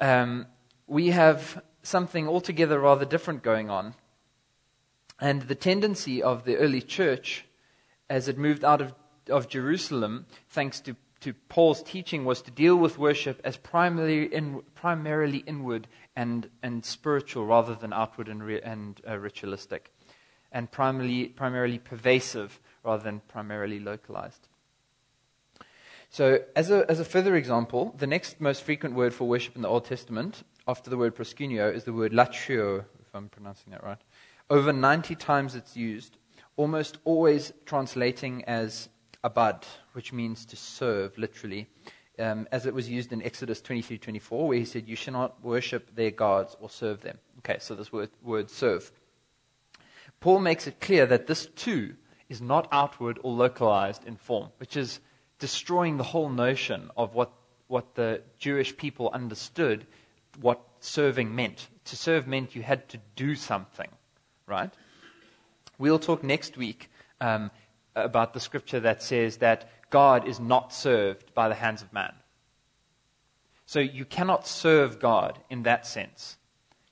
um, 0.00 0.46
we 0.86 1.08
have 1.08 1.62
something 1.82 2.26
altogether 2.26 2.80
rather 2.80 3.04
different 3.04 3.42
going 3.42 3.70
on 3.70 3.94
and 5.20 5.42
the 5.42 5.54
tendency 5.54 6.22
of 6.22 6.44
the 6.44 6.56
early 6.56 6.80
church, 6.80 7.44
as 8.08 8.26
it 8.26 8.38
moved 8.38 8.64
out 8.64 8.80
of, 8.80 8.94
of 9.28 9.48
Jerusalem, 9.48 10.26
thanks 10.48 10.80
to, 10.80 10.96
to 11.20 11.34
Paul's 11.34 11.82
teaching, 11.82 12.24
was 12.24 12.42
to 12.42 12.50
deal 12.50 12.76
with 12.76 12.98
worship 12.98 13.40
as 13.44 13.56
primarily, 13.56 14.32
in, 14.32 14.62
primarily 14.74 15.38
inward 15.46 15.86
and, 16.16 16.48
and 16.62 16.84
spiritual 16.84 17.46
rather 17.46 17.74
than 17.74 17.92
outward 17.92 18.28
and, 18.28 18.42
re, 18.42 18.60
and 18.60 19.00
uh, 19.08 19.18
ritualistic, 19.18 19.92
and 20.52 20.70
primarily, 20.70 21.26
primarily 21.26 21.78
pervasive 21.78 22.60
rather 22.84 23.02
than 23.02 23.20
primarily 23.28 23.78
localized. 23.78 24.48
So, 26.12 26.40
as 26.56 26.70
a, 26.70 26.90
as 26.90 26.98
a 26.98 27.04
further 27.04 27.36
example, 27.36 27.94
the 27.96 28.06
next 28.06 28.40
most 28.40 28.64
frequent 28.64 28.96
word 28.96 29.14
for 29.14 29.28
worship 29.28 29.54
in 29.54 29.62
the 29.62 29.68
Old 29.68 29.84
Testament, 29.84 30.42
after 30.66 30.90
the 30.90 30.96
word 30.96 31.14
proskuneo, 31.14 31.72
is 31.72 31.84
the 31.84 31.92
word 31.92 32.12
latrio, 32.12 32.80
if 33.00 33.14
I'm 33.14 33.28
pronouncing 33.28 33.70
that 33.72 33.84
right. 33.84 34.00
Over 34.48 34.72
90 34.72 35.14
times 35.14 35.54
it's 35.54 35.76
used, 35.76 36.16
almost 36.56 36.98
always 37.04 37.52
translating 37.64 38.44
as 38.46 38.88
abad, 39.22 39.66
which 39.92 40.12
means 40.12 40.44
to 40.46 40.56
serve, 40.56 41.16
literally, 41.18 41.68
um, 42.18 42.46
as 42.52 42.66
it 42.66 42.74
was 42.74 42.88
used 42.88 43.12
in 43.12 43.22
Exodus 43.22 43.60
23 43.60 43.98
24, 43.98 44.48
where 44.48 44.58
he 44.58 44.64
said, 44.64 44.88
You 44.88 44.96
shall 44.96 45.14
not 45.14 45.42
worship 45.42 45.94
their 45.94 46.10
gods 46.10 46.56
or 46.60 46.68
serve 46.68 47.00
them. 47.00 47.18
Okay, 47.38 47.58
so 47.58 47.74
this 47.74 47.92
word, 47.92 48.10
word 48.22 48.50
serve. 48.50 48.90
Paul 50.20 50.40
makes 50.40 50.66
it 50.66 50.80
clear 50.80 51.06
that 51.06 51.26
this 51.26 51.46
too 51.46 51.94
is 52.28 52.42
not 52.42 52.68
outward 52.72 53.18
or 53.22 53.32
localized 53.32 54.06
in 54.06 54.16
form, 54.16 54.48
which 54.58 54.76
is 54.76 55.00
destroying 55.38 55.96
the 55.96 56.04
whole 56.04 56.28
notion 56.28 56.90
of 56.96 57.14
what, 57.14 57.32
what 57.68 57.94
the 57.94 58.20
Jewish 58.38 58.76
people 58.76 59.10
understood 59.14 59.86
what 60.40 60.60
serving 60.80 61.34
meant. 61.34 61.68
To 61.86 61.96
serve 61.96 62.26
meant 62.26 62.54
you 62.54 62.62
had 62.62 62.88
to 62.90 62.98
do 63.16 63.34
something 63.34 63.88
right? 64.50 64.70
We'll 65.78 66.00
talk 66.00 66.22
next 66.22 66.58
week 66.58 66.90
um, 67.20 67.50
about 67.94 68.34
the 68.34 68.40
scripture 68.40 68.80
that 68.80 69.02
says 69.02 69.38
that 69.38 69.68
God 69.90 70.26
is 70.28 70.38
not 70.40 70.72
served 70.72 71.34
by 71.34 71.48
the 71.48 71.54
hands 71.54 71.82
of 71.82 71.92
man. 71.92 72.14
So 73.66 73.78
you 73.78 74.04
cannot 74.04 74.46
serve 74.46 74.98
God 74.98 75.38
in 75.48 75.62
that 75.64 75.86
sense. 75.86 76.36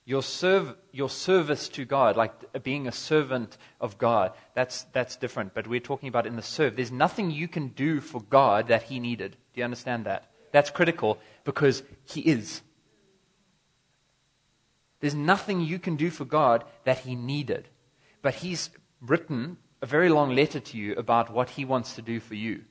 Your, 0.04 0.22
serve, 0.22 0.74
your 0.92 1.10
service 1.10 1.68
to 1.70 1.84
God, 1.84 2.16
like 2.16 2.62
being 2.62 2.86
a 2.86 2.92
servant 2.92 3.58
of 3.80 3.98
God, 3.98 4.32
that's, 4.54 4.84
that's 4.92 5.16
different. 5.16 5.54
But 5.54 5.66
we're 5.66 5.80
talking 5.80 6.08
about 6.08 6.26
in 6.26 6.36
the 6.36 6.42
serve. 6.42 6.76
There's 6.76 6.92
nothing 6.92 7.30
you 7.30 7.46
can 7.46 7.68
do 7.68 8.00
for 8.00 8.22
God 8.22 8.68
that 8.68 8.84
He 8.84 9.00
needed. 9.00 9.32
Do 9.52 9.60
you 9.60 9.64
understand 9.64 10.06
that? 10.06 10.30
That's 10.52 10.70
critical 10.70 11.18
because 11.44 11.82
He 12.04 12.20
is. 12.22 12.62
There's 15.00 15.14
nothing 15.14 15.60
you 15.60 15.78
can 15.78 15.96
do 15.96 16.10
for 16.10 16.24
God 16.24 16.64
that 16.84 17.00
He 17.00 17.14
needed. 17.14 17.68
But 18.22 18.36
He's 18.36 18.70
written 19.00 19.58
a 19.80 19.86
very 19.86 20.08
long 20.08 20.34
letter 20.34 20.60
to 20.60 20.76
you 20.76 20.94
about 20.94 21.30
what 21.30 21.50
He 21.50 21.64
wants 21.64 21.94
to 21.94 22.02
do 22.02 22.20
for 22.20 22.34
you. 22.34 22.64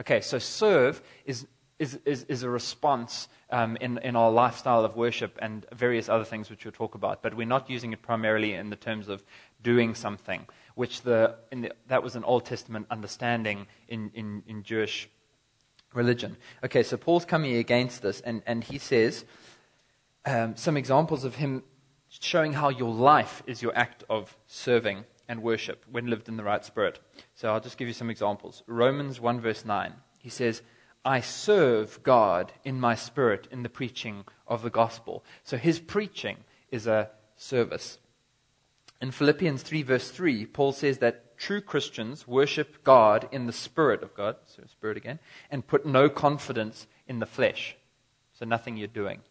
Okay, 0.00 0.20
so 0.20 0.38
serve 0.38 1.02
is, 1.24 1.46
is, 1.78 1.98
is, 2.04 2.24
is 2.24 2.42
a 2.42 2.48
response 2.48 3.28
um, 3.50 3.76
in, 3.80 3.98
in 3.98 4.16
our 4.16 4.30
lifestyle 4.30 4.84
of 4.84 4.96
worship 4.96 5.38
and 5.40 5.66
various 5.72 6.08
other 6.08 6.24
things 6.24 6.50
which 6.50 6.64
we'll 6.64 6.72
talk 6.72 6.94
about, 6.94 7.22
but 7.22 7.34
we're 7.34 7.46
not 7.46 7.68
using 7.68 7.92
it 7.92 8.02
primarily 8.02 8.54
in 8.54 8.70
the 8.70 8.76
terms 8.76 9.08
of 9.08 9.22
doing 9.62 9.94
something. 9.94 10.46
which 10.74 11.02
the, 11.02 11.36
the, 11.50 11.72
that 11.88 12.02
was 12.02 12.16
an 12.16 12.24
Old 12.24 12.44
Testament 12.44 12.86
understanding 12.90 13.66
in, 13.88 14.10
in, 14.14 14.42
in 14.46 14.62
Jewish 14.62 15.08
religion. 15.92 16.36
Okay, 16.64 16.82
so 16.82 16.96
Paul's 16.96 17.24
coming 17.24 17.56
against 17.56 18.02
this, 18.02 18.20
and, 18.20 18.42
and 18.46 18.64
he 18.64 18.78
says 18.78 19.24
um, 20.24 20.56
some 20.56 20.76
examples 20.76 21.24
of 21.24 21.36
him 21.36 21.62
showing 22.08 22.54
how 22.54 22.68
your 22.68 22.92
life 22.92 23.42
is 23.46 23.62
your 23.62 23.76
act 23.76 24.04
of 24.08 24.36
serving 24.46 25.04
and 25.32 25.42
worship 25.42 25.86
when 25.90 26.08
lived 26.08 26.28
in 26.28 26.36
the 26.36 26.44
right 26.44 26.62
spirit. 26.62 27.00
So 27.34 27.48
I'll 27.48 27.58
just 27.58 27.78
give 27.78 27.88
you 27.88 27.94
some 27.94 28.10
examples. 28.10 28.62
Romans 28.66 29.18
1, 29.18 29.40
verse 29.40 29.64
9. 29.64 29.94
He 30.18 30.28
says, 30.28 30.60
I 31.06 31.20
serve 31.20 32.02
God 32.02 32.52
in 32.64 32.78
my 32.78 32.94
spirit 32.94 33.48
in 33.50 33.62
the 33.62 33.70
preaching 33.70 34.26
of 34.46 34.60
the 34.60 34.68
gospel. 34.68 35.24
So 35.42 35.56
his 35.56 35.80
preaching 35.80 36.36
is 36.70 36.86
a 36.86 37.08
service. 37.34 37.98
In 39.00 39.10
Philippians 39.10 39.62
3, 39.62 39.82
verse 39.82 40.10
3, 40.10 40.44
Paul 40.44 40.72
says 40.72 40.98
that 40.98 41.38
true 41.38 41.62
Christians 41.62 42.28
worship 42.28 42.84
God 42.84 43.26
in 43.32 43.46
the 43.46 43.54
spirit 43.54 44.02
of 44.02 44.14
God, 44.14 44.36
so 44.44 44.62
spirit 44.70 44.98
again, 44.98 45.18
and 45.50 45.66
put 45.66 45.86
no 45.86 46.10
confidence 46.10 46.86
in 47.08 47.20
the 47.20 47.26
flesh. 47.26 47.74
So 48.38 48.44
nothing 48.44 48.76
you're 48.76 48.86
doing. 48.86 49.22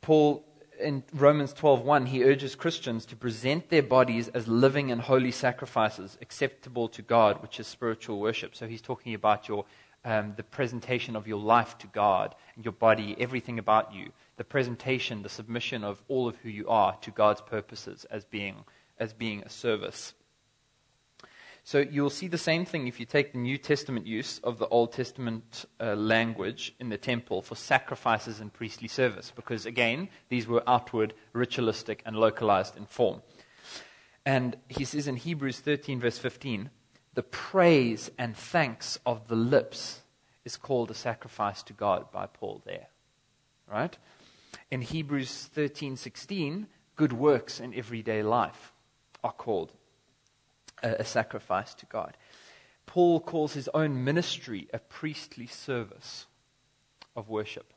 Paul 0.00 0.47
in 0.80 1.02
Romans 1.12 1.52
12:1 1.52 2.06
he 2.06 2.24
urges 2.24 2.54
Christians 2.54 3.04
to 3.06 3.16
present 3.16 3.68
their 3.68 3.82
bodies 3.82 4.28
as 4.28 4.48
living 4.48 4.90
and 4.90 5.00
holy 5.00 5.30
sacrifices 5.30 6.18
acceptable 6.20 6.88
to 6.88 7.02
God 7.02 7.42
which 7.42 7.60
is 7.60 7.66
spiritual 7.66 8.20
worship. 8.20 8.54
So 8.54 8.66
he's 8.66 8.82
talking 8.82 9.14
about 9.14 9.48
your 9.48 9.64
um, 10.04 10.34
the 10.36 10.44
presentation 10.44 11.16
of 11.16 11.26
your 11.26 11.40
life 11.40 11.76
to 11.78 11.86
God 11.88 12.34
and 12.54 12.64
your 12.64 12.72
body 12.72 13.16
everything 13.18 13.58
about 13.58 13.92
you. 13.92 14.12
The 14.36 14.44
presentation 14.44 15.22
the 15.22 15.28
submission 15.28 15.84
of 15.84 16.02
all 16.08 16.28
of 16.28 16.36
who 16.36 16.48
you 16.48 16.68
are 16.68 16.96
to 17.02 17.10
God's 17.10 17.40
purposes 17.40 18.06
as 18.10 18.24
being 18.24 18.64
as 18.98 19.12
being 19.12 19.42
a 19.42 19.48
service 19.48 20.14
so 21.68 21.80
you'll 21.80 22.08
see 22.08 22.28
the 22.28 22.38
same 22.38 22.64
thing 22.64 22.86
if 22.86 22.98
you 22.98 23.04
take 23.04 23.32
the 23.32 23.38
New 23.38 23.58
Testament 23.58 24.06
use 24.06 24.38
of 24.42 24.56
the 24.56 24.66
Old 24.68 24.90
Testament 24.90 25.66
uh, 25.78 25.94
language 25.96 26.74
in 26.80 26.88
the 26.88 26.96
temple 26.96 27.42
for 27.42 27.56
sacrifices 27.56 28.40
and 28.40 28.50
priestly 28.50 28.88
service, 28.88 29.34
because 29.36 29.66
again, 29.66 30.08
these 30.30 30.46
were 30.46 30.62
outward, 30.66 31.12
ritualistic, 31.34 32.02
and 32.06 32.16
localized 32.16 32.78
in 32.78 32.86
form. 32.86 33.20
And 34.24 34.56
he 34.68 34.86
says 34.86 35.06
in 35.06 35.16
Hebrews 35.16 35.60
13, 35.60 36.00
verse 36.00 36.16
15, 36.16 36.70
the 37.12 37.22
praise 37.22 38.10
and 38.16 38.34
thanks 38.34 38.98
of 39.04 39.28
the 39.28 39.36
lips 39.36 40.00
is 40.46 40.56
called 40.56 40.90
a 40.90 40.94
sacrifice 40.94 41.62
to 41.64 41.74
God 41.74 42.10
by 42.10 42.24
Paul 42.24 42.62
there. 42.64 42.86
Right? 43.70 43.94
In 44.70 44.80
Hebrews 44.80 45.50
13, 45.52 45.98
16, 45.98 46.66
good 46.96 47.12
works 47.12 47.60
in 47.60 47.74
everyday 47.74 48.22
life 48.22 48.72
are 49.22 49.32
called 49.32 49.74
a, 50.82 50.96
a 51.00 51.04
sacrifice 51.04 51.74
to 51.74 51.86
God. 51.86 52.16
Paul 52.86 53.20
calls 53.20 53.52
his 53.52 53.68
own 53.74 54.02
ministry 54.02 54.68
a 54.72 54.78
priestly 54.78 55.46
service 55.46 56.26
of 57.14 57.28
worship. 57.28 57.72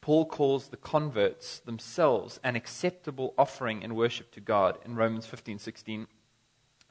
Paul 0.00 0.26
calls 0.26 0.68
the 0.68 0.76
converts 0.76 1.60
themselves 1.60 2.38
an 2.44 2.56
acceptable 2.56 3.32
offering 3.38 3.80
in 3.80 3.94
worship 3.94 4.30
to 4.32 4.40
God 4.40 4.78
in 4.84 4.96
Romans 4.96 5.26
15:16 5.26 6.06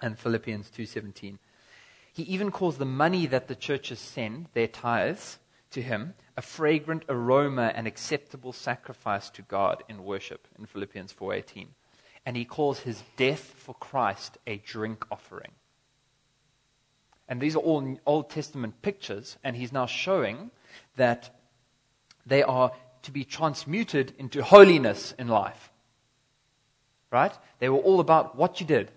and 0.01 0.17
Philippians 0.17 0.71
2:17. 0.71 1.37
He 2.11 2.23
even 2.23 2.49
calls 2.49 2.79
the 2.79 2.85
money 2.85 3.27
that 3.27 3.47
the 3.47 3.55
churches 3.55 3.99
send, 3.99 4.47
their 4.53 4.67
tithes, 4.67 5.37
to 5.69 5.81
him 5.81 6.15
a 6.35 6.41
fragrant 6.41 7.05
aroma 7.07 7.71
and 7.75 7.85
acceptable 7.85 8.53
sacrifice 8.53 9.29
to 9.31 9.41
God 9.43 9.83
in 9.87 10.03
worship 10.03 10.47
in 10.57 10.65
Philippians 10.65 11.13
4:18 11.13 11.75
and 12.25 12.37
he 12.37 12.45
calls 12.45 12.79
his 12.79 13.03
death 13.17 13.53
for 13.57 13.75
Christ 13.75 14.37
a 14.47 14.57
drink 14.57 15.05
offering. 15.11 15.51
And 17.27 17.41
these 17.41 17.55
are 17.55 17.59
all 17.59 17.97
Old 18.05 18.29
Testament 18.29 18.81
pictures, 18.81 19.37
and 19.43 19.55
he's 19.55 19.71
now 19.71 19.85
showing 19.85 20.51
that 20.95 21.35
they 22.25 22.43
are 22.43 22.71
to 23.03 23.11
be 23.11 23.23
transmuted 23.23 24.13
into 24.17 24.43
holiness 24.43 25.13
in 25.17 25.27
life. 25.27 25.71
Right? 27.11 27.33
They 27.59 27.69
were 27.69 27.79
all 27.79 27.99
about 27.99 28.35
what 28.35 28.59
you 28.59 28.65
did. 28.65 28.91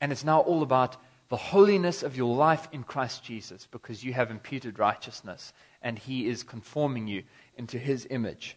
And 0.00 0.12
it's 0.12 0.24
now 0.24 0.40
all 0.40 0.62
about 0.62 0.96
the 1.28 1.36
holiness 1.36 2.02
of 2.02 2.16
your 2.16 2.34
life 2.34 2.68
in 2.72 2.82
Christ 2.82 3.24
Jesus 3.24 3.66
because 3.70 4.04
you 4.04 4.12
have 4.12 4.30
imputed 4.30 4.78
righteousness 4.78 5.52
and 5.82 5.98
he 5.98 6.28
is 6.28 6.42
conforming 6.42 7.06
you 7.06 7.22
into 7.56 7.78
his 7.78 8.06
image. 8.10 8.56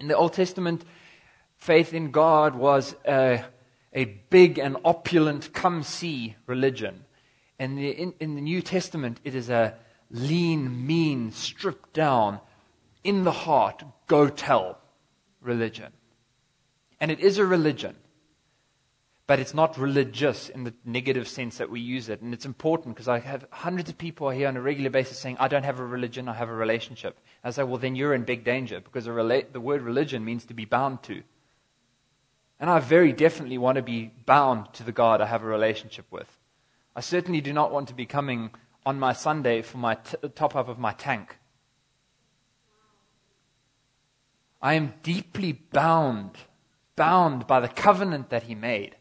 In 0.00 0.08
the 0.08 0.16
Old 0.16 0.32
Testament, 0.32 0.84
faith 1.58 1.92
in 1.92 2.10
God 2.10 2.54
was 2.54 2.94
a, 3.06 3.44
a 3.92 4.04
big 4.30 4.58
and 4.58 4.76
opulent 4.84 5.52
come 5.52 5.82
see 5.82 6.36
religion. 6.46 7.04
And 7.58 7.76
the, 7.76 7.90
in, 7.90 8.14
in 8.20 8.34
the 8.36 8.40
New 8.40 8.62
Testament, 8.62 9.20
it 9.24 9.34
is 9.34 9.50
a 9.50 9.74
lean, 10.10 10.86
mean, 10.86 11.32
stripped 11.32 11.92
down, 11.92 12.40
in 13.04 13.24
the 13.24 13.32
heart, 13.32 13.82
go 14.06 14.28
tell 14.28 14.78
religion. 15.40 15.92
And 17.00 17.10
it 17.10 17.20
is 17.20 17.38
a 17.38 17.44
religion, 17.44 17.96
but 19.26 19.38
it's 19.38 19.54
not 19.54 19.78
religious 19.78 20.48
in 20.48 20.64
the 20.64 20.74
negative 20.84 21.28
sense 21.28 21.58
that 21.58 21.70
we 21.70 21.80
use 21.80 22.08
it. 22.08 22.22
And 22.22 22.32
it's 22.32 22.46
important 22.46 22.94
because 22.94 23.08
I 23.08 23.18
have 23.20 23.46
hundreds 23.50 23.88
of 23.88 23.98
people 23.98 24.30
here 24.30 24.48
on 24.48 24.56
a 24.56 24.60
regular 24.60 24.90
basis 24.90 25.18
saying, 25.18 25.36
I 25.38 25.48
don't 25.48 25.64
have 25.64 25.78
a 25.78 25.84
religion, 25.84 26.28
I 26.28 26.34
have 26.34 26.48
a 26.48 26.54
relationship. 26.54 27.18
I 27.44 27.50
say, 27.50 27.62
well, 27.62 27.78
then 27.78 27.94
you're 27.94 28.14
in 28.14 28.24
big 28.24 28.44
danger 28.44 28.80
because 28.80 29.06
rela- 29.06 29.52
the 29.52 29.60
word 29.60 29.82
religion 29.82 30.24
means 30.24 30.44
to 30.46 30.54
be 30.54 30.64
bound 30.64 31.02
to. 31.04 31.22
And 32.60 32.68
I 32.68 32.80
very 32.80 33.12
definitely 33.12 33.58
want 33.58 33.76
to 33.76 33.82
be 33.82 34.10
bound 34.26 34.72
to 34.74 34.82
the 34.82 34.92
God 34.92 35.20
I 35.20 35.26
have 35.26 35.42
a 35.44 35.46
relationship 35.46 36.06
with. 36.10 36.28
I 36.96 37.00
certainly 37.00 37.40
do 37.40 37.52
not 37.52 37.72
want 37.72 37.88
to 37.88 37.94
be 37.94 38.06
coming 38.06 38.50
on 38.84 38.98
my 38.98 39.12
Sunday 39.12 39.62
for 39.62 39.78
my 39.78 39.94
t- 39.94 40.16
top 40.34 40.56
up 40.56 40.68
of 40.68 40.78
my 40.78 40.92
tank. 40.92 41.38
I 44.60 44.74
am 44.74 44.94
deeply 45.04 45.52
bound, 45.52 46.32
bound 46.96 47.46
by 47.46 47.60
the 47.60 47.68
covenant 47.68 48.30
that 48.30 48.44
He 48.44 48.56
made. 48.56 48.96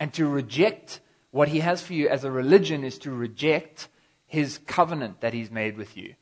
And 0.00 0.12
to 0.14 0.26
reject 0.26 1.00
what 1.30 1.48
He 1.48 1.60
has 1.60 1.82
for 1.82 1.92
you 1.92 2.08
as 2.08 2.24
a 2.24 2.30
religion 2.30 2.84
is 2.84 2.98
to 3.00 3.10
reject 3.10 3.88
His 4.26 4.58
covenant 4.66 5.20
that 5.20 5.34
He's 5.34 5.50
made 5.50 5.76
with 5.76 5.96
you. 5.96 6.14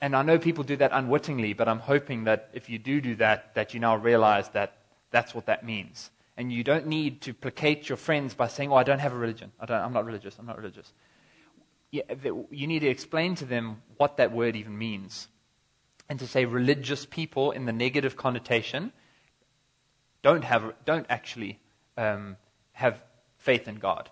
And 0.00 0.16
I 0.16 0.22
know 0.22 0.38
people 0.38 0.64
do 0.64 0.76
that 0.76 0.92
unwittingly, 0.94 1.52
but 1.52 1.68
I'm 1.68 1.80
hoping 1.80 2.24
that 2.24 2.48
if 2.54 2.70
you 2.70 2.78
do 2.78 3.02
do 3.02 3.16
that, 3.16 3.54
that 3.54 3.74
you 3.74 3.80
now 3.80 3.96
realize 3.96 4.48
that 4.50 4.78
that's 5.10 5.34
what 5.34 5.46
that 5.46 5.66
means. 5.66 6.10
And 6.36 6.52
you 6.52 6.64
don't 6.64 6.86
need 6.86 7.20
to 7.22 7.34
placate 7.34 7.88
your 7.88 7.96
friends 7.96 8.34
by 8.34 8.48
saying, 8.48 8.72
Oh, 8.72 8.76
I 8.76 8.82
don't 8.82 8.98
have 8.98 9.12
a 9.12 9.18
religion. 9.18 9.52
I 9.60 9.66
don't, 9.66 9.80
I'm 9.80 9.92
not 9.92 10.06
religious. 10.06 10.38
I'm 10.38 10.46
not 10.46 10.56
religious. 10.56 10.92
You 11.90 12.66
need 12.66 12.80
to 12.80 12.88
explain 12.88 13.34
to 13.36 13.44
them 13.44 13.82
what 13.96 14.16
that 14.18 14.32
word 14.32 14.54
even 14.56 14.78
means. 14.78 15.28
And 16.08 16.18
to 16.20 16.26
say 16.26 16.44
religious 16.44 17.04
people 17.04 17.50
in 17.50 17.66
the 17.66 17.72
negative 17.72 18.16
connotation 18.16 18.92
don't, 20.22 20.44
have, 20.44 20.74
don't 20.84 21.06
actually 21.08 21.58
um, 21.96 22.36
have 22.72 23.02
faith 23.38 23.68
in 23.68 23.76
God. 23.76 24.10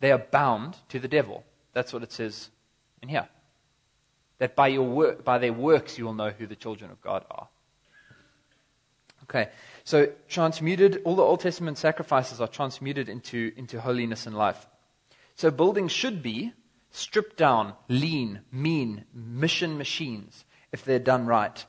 They 0.00 0.10
are 0.10 0.18
bound 0.18 0.76
to 0.88 0.98
the 0.98 1.08
devil. 1.08 1.44
That's 1.72 1.92
what 1.92 2.02
it 2.02 2.12
says 2.12 2.50
in 3.02 3.08
here. 3.08 3.28
That 4.38 4.56
by, 4.56 4.68
your 4.68 4.86
work, 4.86 5.24
by 5.24 5.38
their 5.38 5.52
works 5.52 5.98
you 5.98 6.04
will 6.04 6.14
know 6.14 6.30
who 6.30 6.46
the 6.46 6.56
children 6.56 6.90
of 6.90 7.00
God 7.00 7.24
are. 7.30 7.48
Okay, 9.24 9.50
so 9.84 10.12
transmuted, 10.28 11.02
all 11.04 11.16
the 11.16 11.22
Old 11.22 11.40
Testament 11.40 11.78
sacrifices 11.78 12.40
are 12.40 12.48
transmuted 12.48 13.08
into, 13.08 13.52
into 13.56 13.80
holiness 13.80 14.26
and 14.26 14.36
life. 14.36 14.66
So 15.34 15.50
buildings 15.50 15.92
should 15.92 16.22
be 16.22 16.52
stripped 16.90 17.36
down, 17.36 17.74
lean, 17.88 18.40
mean, 18.52 19.04
mission 19.12 19.78
machines 19.78 20.44
if 20.70 20.84
they're 20.84 20.98
done 20.98 21.26
right. 21.26 21.64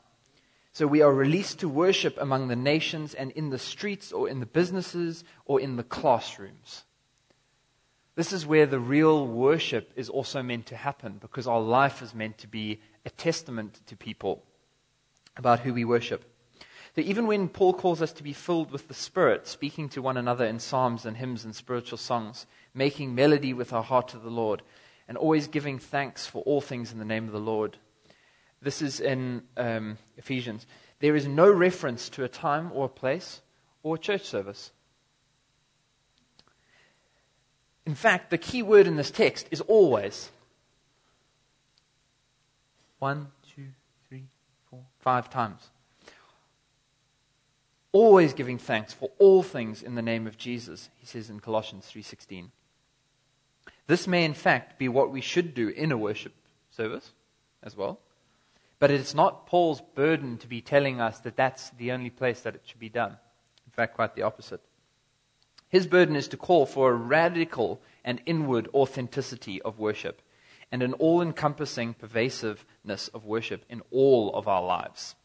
So 0.74 0.88
we 0.88 1.02
are 1.02 1.14
released 1.14 1.60
to 1.60 1.70
worship 1.70 2.18
among 2.20 2.48
the 2.48 2.56
nations 2.56 3.14
and 3.14 3.32
in 3.32 3.50
the 3.50 3.60
streets 3.60 4.12
or 4.12 4.28
in 4.28 4.40
the 4.40 4.46
businesses 4.46 5.24
or 5.46 5.62
in 5.62 5.76
the 5.76 5.84
classrooms. 5.84 6.84
This 8.16 8.34
is 8.34 8.46
where 8.46 8.66
the 8.66 8.80
real 8.80 9.28
worship 9.28 9.92
is 9.96 10.10
also 10.10 10.44
meant 10.44 10.68
to 10.68 10.76
happen 10.76 11.18
because 11.20 11.48
our 11.48 11.62
life 11.62 12.02
is 12.02 12.14
meant 12.14 12.38
to 12.40 12.48
be 12.48 12.82
a 13.06 13.10
testament 13.10 13.82
to 13.88 13.96
people 13.96 14.44
about 15.36 15.60
who 15.60 15.74
we 15.74 15.86
worship. 15.86 16.26
That 16.96 17.06
even 17.06 17.26
when 17.26 17.50
Paul 17.50 17.74
calls 17.74 18.02
us 18.02 18.14
to 18.14 18.24
be 18.24 18.34
filled 18.34 18.72
with 18.72 18.88
the 18.88 18.94
Spirit, 18.94 19.48
speaking 19.48 19.90
to 19.90 20.02
one 20.02 20.18
another 20.18 20.46
in 20.46 20.60
psalms 20.60 21.06
and 21.06 21.18
hymns 21.18 21.44
and 21.44 21.56
spiritual 21.56 21.98
songs, 21.98 22.46
making 22.74 23.16
melody 23.16 23.54
with 23.54 23.74
our 23.74 23.84
heart 23.84 24.10
to 24.10 24.20
the 24.20 24.30
Lord, 24.30 24.62
and 25.08 25.18
always 25.18 25.48
giving 25.48 25.80
thanks 25.80 26.28
for 26.28 26.44
all 26.44 26.62
things 26.62 26.92
in 26.92 27.00
the 27.00 27.06
name 27.06 27.26
of 27.26 27.34
the 27.34 27.40
Lord. 27.40 27.78
This 28.62 28.82
is 28.82 29.00
in 29.00 29.44
um, 29.58 29.98
Ephesians. 30.18 30.66
There 31.00 31.16
is 31.16 31.28
no 31.28 31.52
reference 31.52 32.10
to 32.10 32.24
a 32.24 32.30
time 32.30 32.72
or 32.74 32.86
a 32.86 32.90
place 32.90 33.42
or 33.82 33.96
a 33.96 34.00
church 34.00 34.24
service. 34.24 34.72
In 37.86 37.96
fact, 37.96 38.30
the 38.30 38.38
key 38.38 38.64
word 38.64 38.88
in 38.88 38.96
this 38.96 39.12
text 39.12 39.48
is 39.52 39.60
always. 39.62 40.30
One, 43.00 43.28
two, 43.54 43.66
three, 44.08 44.24
four, 44.70 44.80
five 45.00 45.30
times. 45.30 45.70
Always 47.94 48.34
giving 48.34 48.58
thanks 48.58 48.92
for 48.92 49.10
all 49.20 49.42
things 49.42 49.82
in 49.82 49.96
the 49.96 50.02
name 50.02 50.28
of 50.28 50.38
Jesus, 50.38 50.90
he 50.98 51.06
says 51.06 51.30
in 51.30 51.40
Colossians 51.40 51.86
3:16. 51.86 52.52
This 53.88 54.08
may 54.08 54.26
in 54.26 54.34
fact 54.34 54.78
be 54.78 54.90
what 54.90 55.12
we 55.12 55.22
should 55.22 55.54
do 55.54 55.70
in 55.70 55.92
a 55.92 55.98
worship 55.98 56.34
service 56.70 57.14
as 57.62 57.78
well. 57.78 58.00
But 58.80 58.92
it's 58.92 59.14
not 59.14 59.46
Paul's 59.46 59.82
burden 59.96 60.38
to 60.40 60.48
be 60.48 60.60
telling 60.60 61.00
us 61.00 61.20
that 61.20 61.38
that's 61.38 61.70
the 61.70 61.92
only 61.92 62.10
place 62.10 62.42
that 62.42 62.56
it 62.56 62.64
should 62.66 62.80
be 62.80 62.90
done. 62.90 63.18
In 63.66 63.72
fact, 63.72 63.96
quite 63.96 64.16
the 64.16 64.24
opposite. 64.24 64.62
His 65.70 65.88
burden 65.88 66.16
is 66.16 66.28
to 66.30 66.38
call 66.38 66.66
for 66.66 66.92
a 66.92 66.96
radical 66.96 67.82
and 68.04 68.22
inward 68.26 68.68
authenticity 68.74 69.62
of 69.62 69.80
worship 69.80 70.22
and 70.72 70.84
an 70.84 70.94
all 70.94 71.22
encompassing 71.22 71.94
pervasiveness 71.94 73.08
of 73.10 73.26
worship 73.26 73.64
in 73.70 73.82
all 73.92 74.34
of 74.36 74.48
our 74.48 74.64
lives, 74.64 75.16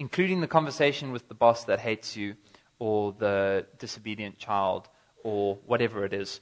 including 0.00 0.40
the 0.40 0.48
conversation 0.48 1.12
with 1.12 1.28
the 1.28 1.34
boss 1.34 1.64
that 1.64 1.78
hates 1.78 2.16
you 2.16 2.34
or 2.78 3.12
the 3.12 3.66
disobedient 3.78 4.38
child 4.38 4.88
or 5.22 5.58
whatever 5.66 6.06
it 6.06 6.14
is. 6.14 6.40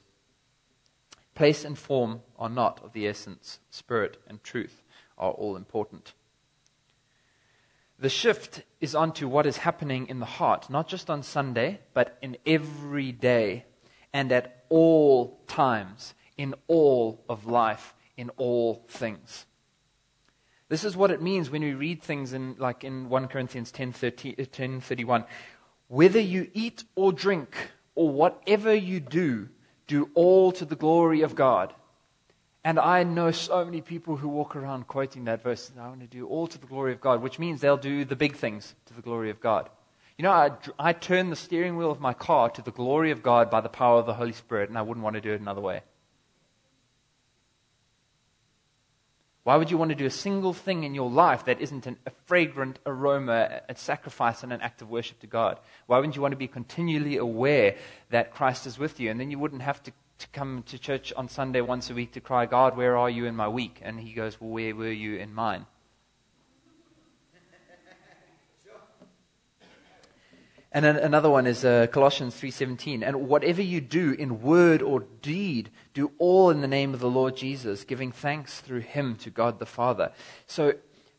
Place 1.35 1.65
and 1.65 1.77
form 1.77 2.21
are 2.37 2.49
not 2.49 2.81
of 2.81 2.93
the 2.93 3.05
essence, 3.05 3.59
spirit 3.69 4.17
and 4.27 4.41
truth 4.41 4.81
are 5.17 5.31
all 5.31 5.57
important. 5.57 6.13
The 7.99 8.07
shift 8.07 8.63
is 8.79 8.95
onto 8.95 9.27
what 9.27 9.45
is 9.45 9.57
happening 9.57 10.07
in 10.07 10.21
the 10.21 10.25
heart, 10.25 10.69
not 10.69 10.87
just 10.87 11.09
on 11.09 11.21
Sunday, 11.21 11.81
but 11.93 12.17
in 12.21 12.37
every 12.45 13.11
day 13.11 13.65
and 14.13 14.31
at 14.31 14.63
all 14.69 15.41
times, 15.47 16.13
in 16.37 16.55
all 16.67 17.25
of 17.27 17.45
life, 17.45 17.93
in 18.15 18.29
all 18.37 18.85
things. 18.87 19.45
This 20.69 20.83
is 20.83 20.95
what 20.95 21.11
it 21.11 21.21
means 21.21 21.49
when 21.49 21.63
we 21.63 21.73
read 21.73 22.01
things 22.01 22.31
in, 22.33 22.55
like 22.57 22.83
in 22.83 23.09
1 23.09 23.27
Corinthians 23.27 23.71
10, 23.71 23.91
30, 23.91 24.35
uh, 24.39 24.45
10 24.51 24.81
31. 24.81 25.25
Whether 25.87 26.19
you 26.19 26.49
eat 26.53 26.83
or 26.95 27.11
drink, 27.11 27.71
or 27.95 28.09
whatever 28.09 28.73
you 28.73 29.01
do, 29.01 29.49
do 29.87 30.09
all 30.13 30.53
to 30.53 30.63
the 30.63 30.75
glory 30.75 31.21
of 31.21 31.35
God. 31.35 31.73
And 32.63 32.79
I 32.79 33.03
know 33.03 33.31
so 33.31 33.65
many 33.65 33.81
people 33.81 34.15
who 34.15 34.29
walk 34.29 34.55
around 34.55 34.87
quoting 34.87 35.25
that 35.25 35.43
verse. 35.43 35.71
I 35.77 35.87
want 35.87 36.01
to 36.01 36.07
do 36.07 36.27
all 36.27 36.47
to 36.47 36.57
the 36.57 36.67
glory 36.67 36.93
of 36.93 37.01
God, 37.01 37.21
which 37.21 37.39
means 37.39 37.59
they'll 37.59 37.75
do 37.75 38.05
the 38.05 38.15
big 38.15 38.35
things 38.35 38.75
to 38.85 38.93
the 38.93 39.01
glory 39.01 39.29
of 39.31 39.39
God. 39.39 39.69
You 40.17 40.23
know, 40.23 40.31
I, 40.31 40.51
I 40.77 40.93
turn 40.93 41.29
the 41.29 41.35
steering 41.35 41.77
wheel 41.77 41.91
of 41.91 41.99
my 41.99 42.13
car 42.13 42.49
to 42.51 42.61
the 42.61 42.71
glory 42.71 43.11
of 43.11 43.23
God 43.23 43.49
by 43.49 43.61
the 43.61 43.69
power 43.69 43.99
of 43.99 44.05
the 44.05 44.13
Holy 44.13 44.33
Spirit, 44.33 44.69
and 44.69 44.77
I 44.77 44.81
wouldn't 44.81 45.03
want 45.03 45.15
to 45.15 45.21
do 45.21 45.33
it 45.33 45.41
another 45.41 45.61
way. 45.61 45.81
Why 49.43 49.55
would 49.55 49.71
you 49.71 49.77
want 49.77 49.89
to 49.89 49.95
do 49.95 50.05
a 50.05 50.11
single 50.11 50.53
thing 50.53 50.83
in 50.83 50.93
your 50.93 51.09
life 51.09 51.45
that 51.45 51.61
isn't 51.61 51.87
an, 51.87 51.97
a 52.05 52.11
fragrant 52.25 52.77
aroma, 52.85 53.61
a 53.67 53.75
sacrifice, 53.75 54.43
and 54.43 54.51
an 54.51 54.61
act 54.61 54.81
of 54.81 54.89
worship 54.89 55.19
to 55.21 55.27
God? 55.27 55.59
Why 55.87 55.97
wouldn't 55.97 56.15
you 56.15 56.21
want 56.21 56.33
to 56.33 56.37
be 56.37 56.47
continually 56.47 57.17
aware 57.17 57.75
that 58.09 58.33
Christ 58.33 58.67
is 58.67 58.77
with 58.77 58.99
you? 58.99 59.09
And 59.09 59.19
then 59.19 59.31
you 59.31 59.39
wouldn't 59.39 59.61
have 59.61 59.81
to 59.83 59.91
to 60.19 60.27
come 60.29 60.63
to 60.63 60.77
church 60.77 61.13
on 61.13 61.29
Sunday 61.29 61.61
once 61.61 61.89
a 61.89 61.93
week 61.93 62.11
to 62.11 62.21
cry, 62.21 62.45
God, 62.45 62.77
where 62.77 62.97
are 62.97 63.09
you 63.09 63.25
in 63.25 63.35
my 63.35 63.47
week? 63.47 63.79
And 63.81 63.99
he 63.99 64.13
goes, 64.13 64.39
Well, 64.39 64.51
where 64.51 64.75
were 64.75 64.91
you 64.91 65.15
in 65.15 65.33
mine? 65.33 65.65
And 70.71 70.85
another 70.85 71.31
one 71.31 71.47
is 71.47 71.65
uh, 71.65 71.87
Colossians 71.87 72.35
3:17. 72.35 73.01
And 73.03 73.27
whatever 73.27 73.61
you 73.61 73.81
do 73.81 74.11
in 74.11 74.41
word 74.41 74.81
or 74.81 75.01
deed, 75.21 75.71
do 75.93 76.11
all 76.19 76.51
in 76.51 76.61
the 76.61 76.67
name 76.67 76.93
of 76.93 76.99
the 76.99 77.09
Lord 77.09 77.35
Jesus, 77.35 77.83
giving 77.83 78.11
thanks 78.11 78.59
through 78.61 78.81
him 78.81 79.15
to 79.17 79.31
God 79.31 79.57
the 79.57 79.65
Father. 79.65 80.11
So 80.45 80.73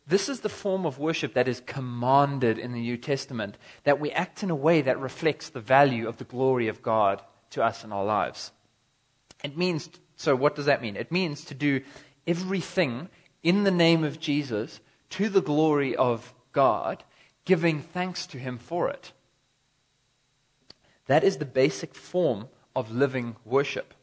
this 0.07 0.29
is 0.29 0.39
the 0.39 0.49
form 0.49 0.85
of 0.85 0.99
worship 0.99 1.33
that 1.33 1.47
is 1.47 1.61
commanded 1.65 2.57
in 2.57 2.71
the 2.71 2.79
New 2.79 2.97
Testament, 2.97 3.57
that 3.83 3.99
we 3.99 4.11
act 4.11 4.41
in 4.41 4.49
a 4.49 4.55
way 4.55 4.81
that 4.81 4.99
reflects 4.99 5.49
the 5.49 5.59
value 5.59 6.07
of 6.07 6.17
the 6.17 6.23
glory 6.23 6.67
of 6.67 6.81
God 6.81 7.21
to 7.51 7.63
us 7.63 7.83
in 7.83 7.91
our 7.91 8.05
lives. 8.05 8.51
It 9.43 9.57
means, 9.57 9.89
so 10.15 10.35
what 10.35 10.55
does 10.55 10.65
that 10.65 10.81
mean? 10.81 10.95
It 10.95 11.11
means 11.11 11.43
to 11.45 11.53
do 11.53 11.81
everything 12.25 13.09
in 13.43 13.63
the 13.63 13.71
name 13.71 14.03
of 14.03 14.19
Jesus 14.19 14.79
to 15.11 15.29
the 15.29 15.41
glory 15.41 15.95
of 15.95 16.33
God, 16.51 17.03
giving 17.45 17.81
thanks 17.81 18.25
to 18.27 18.37
Him 18.37 18.57
for 18.57 18.89
it. 18.89 19.11
That 21.07 21.23
is 21.23 21.37
the 21.37 21.45
basic 21.45 21.95
form 21.95 22.47
of 22.75 22.91
living 22.91 23.35
worship. 23.45 23.93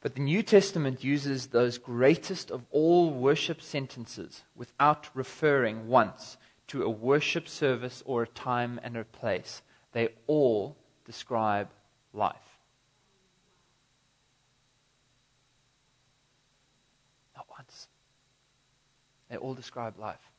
But 0.00 0.14
the 0.14 0.20
New 0.20 0.42
Testament 0.42 1.02
uses 1.02 1.48
those 1.48 1.78
greatest 1.78 2.50
of 2.50 2.64
all 2.70 3.10
worship 3.10 3.60
sentences 3.60 4.44
without 4.54 5.08
referring 5.14 5.88
once 5.88 6.36
to 6.68 6.82
a 6.82 6.90
worship 6.90 7.48
service 7.48 8.02
or 8.06 8.22
a 8.22 8.28
time 8.28 8.78
and 8.82 8.96
a 8.96 9.04
place. 9.04 9.62
They 9.92 10.10
all 10.26 10.76
describe 11.04 11.68
life. 12.12 12.58
Not 17.34 17.46
once. 17.50 17.88
They 19.30 19.36
all 19.36 19.54
describe 19.54 19.98
life. 19.98 20.30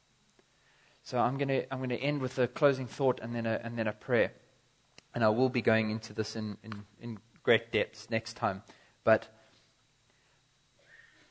So 1.04 1.18
I'm 1.18 1.38
going 1.38 1.48
to 1.48 1.74
I'm 1.74 1.88
to 1.90 1.98
end 1.98 2.22
with 2.22 2.38
a 2.38 2.48
closing 2.48 2.86
thought 2.86 3.20
and 3.22 3.36
then 3.36 3.46
a, 3.46 3.60
and 3.64 3.78
then 3.78 3.88
a 3.88 3.94
prayer. 3.94 4.32
And 5.14 5.24
I 5.24 5.30
will 5.30 5.50
be 5.50 5.62
going 5.62 5.90
into 5.90 6.14
this 6.14 6.36
in, 6.36 6.58
in, 6.64 6.86
in 7.02 7.18
great 7.44 7.72
depths 7.72 8.10
next 8.10 8.34
time. 8.34 8.62
But 9.04 9.28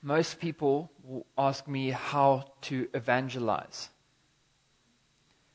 most 0.02 0.40
people 0.40 0.90
will 1.02 1.26
ask 1.36 1.66
me 1.68 1.90
how 1.90 2.52
to 2.62 2.88
evangelize. 2.94 3.90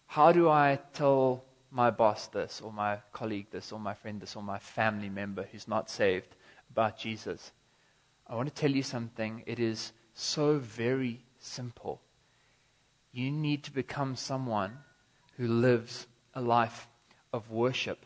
How 0.08 0.32
do 0.32 0.50
I 0.50 0.80
tell 0.94 1.44
my 1.72 1.90
boss 1.90 2.28
this, 2.28 2.62
or 2.62 2.72
my 2.72 3.00
colleague 3.14 3.48
this, 3.52 3.72
or 3.72 3.80
my 3.80 3.94
friend 3.94 4.22
this, 4.22 4.36
or 4.36 4.44
my 4.44 4.60
family 4.60 5.10
member 5.10 5.48
who's 5.52 5.68
not 5.68 5.90
saved 5.90 6.36
about 6.70 6.98
Jesus? 6.98 7.52
I 8.28 8.36
want 8.36 8.48
to 8.48 8.54
tell 8.54 8.72
you 8.72 8.84
something. 8.84 9.44
It 9.46 9.60
is 9.60 9.92
so 10.14 10.60
very 10.60 11.24
simple. 11.40 12.02
You 13.12 13.32
need 13.32 13.64
to 13.64 13.72
become 13.72 14.16
someone 14.16 14.78
who 15.38 15.48
lives 15.48 16.08
a 16.36 16.42
life 16.42 16.88
of 17.32 17.50
worship. 17.50 18.06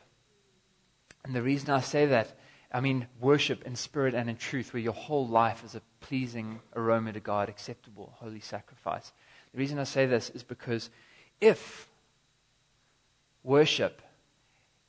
And 1.28 1.36
the 1.36 1.44
reason 1.44 1.72
I 1.72 1.82
say 1.82 2.06
that, 2.06 2.38
I 2.72 2.80
mean 2.80 3.06
worship 3.20 3.68
in 3.68 3.76
spirit 3.76 4.16
and 4.16 4.30
in 4.30 4.38
truth, 4.38 4.74
where 4.74 4.82
your 4.82 4.94
whole 4.94 5.28
life 5.28 5.62
is 5.66 5.76
a 5.76 5.82
pleasing 6.00 6.62
aroma 6.74 7.12
to 7.12 7.20
God, 7.20 7.50
acceptable, 7.50 8.14
holy 8.16 8.40
sacrifice. 8.40 9.12
The 9.52 9.58
reason 9.58 9.78
I 9.78 9.84
say 9.84 10.06
this 10.06 10.30
is 10.30 10.42
because 10.42 10.90
if 11.42 11.90
worship 13.44 14.02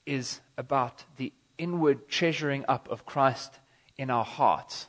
is 0.06 0.40
about 0.56 1.02
the 1.16 1.32
inward 1.58 2.08
treasuring 2.08 2.64
up 2.68 2.88
of 2.88 3.04
Christ 3.04 3.58
in 3.96 4.08
our 4.08 4.24
hearts, 4.24 4.86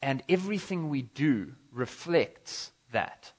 and 0.00 0.22
everything 0.26 0.88
we 0.88 1.02
do 1.02 1.52
reflects 1.70 2.72
that, 2.92 3.32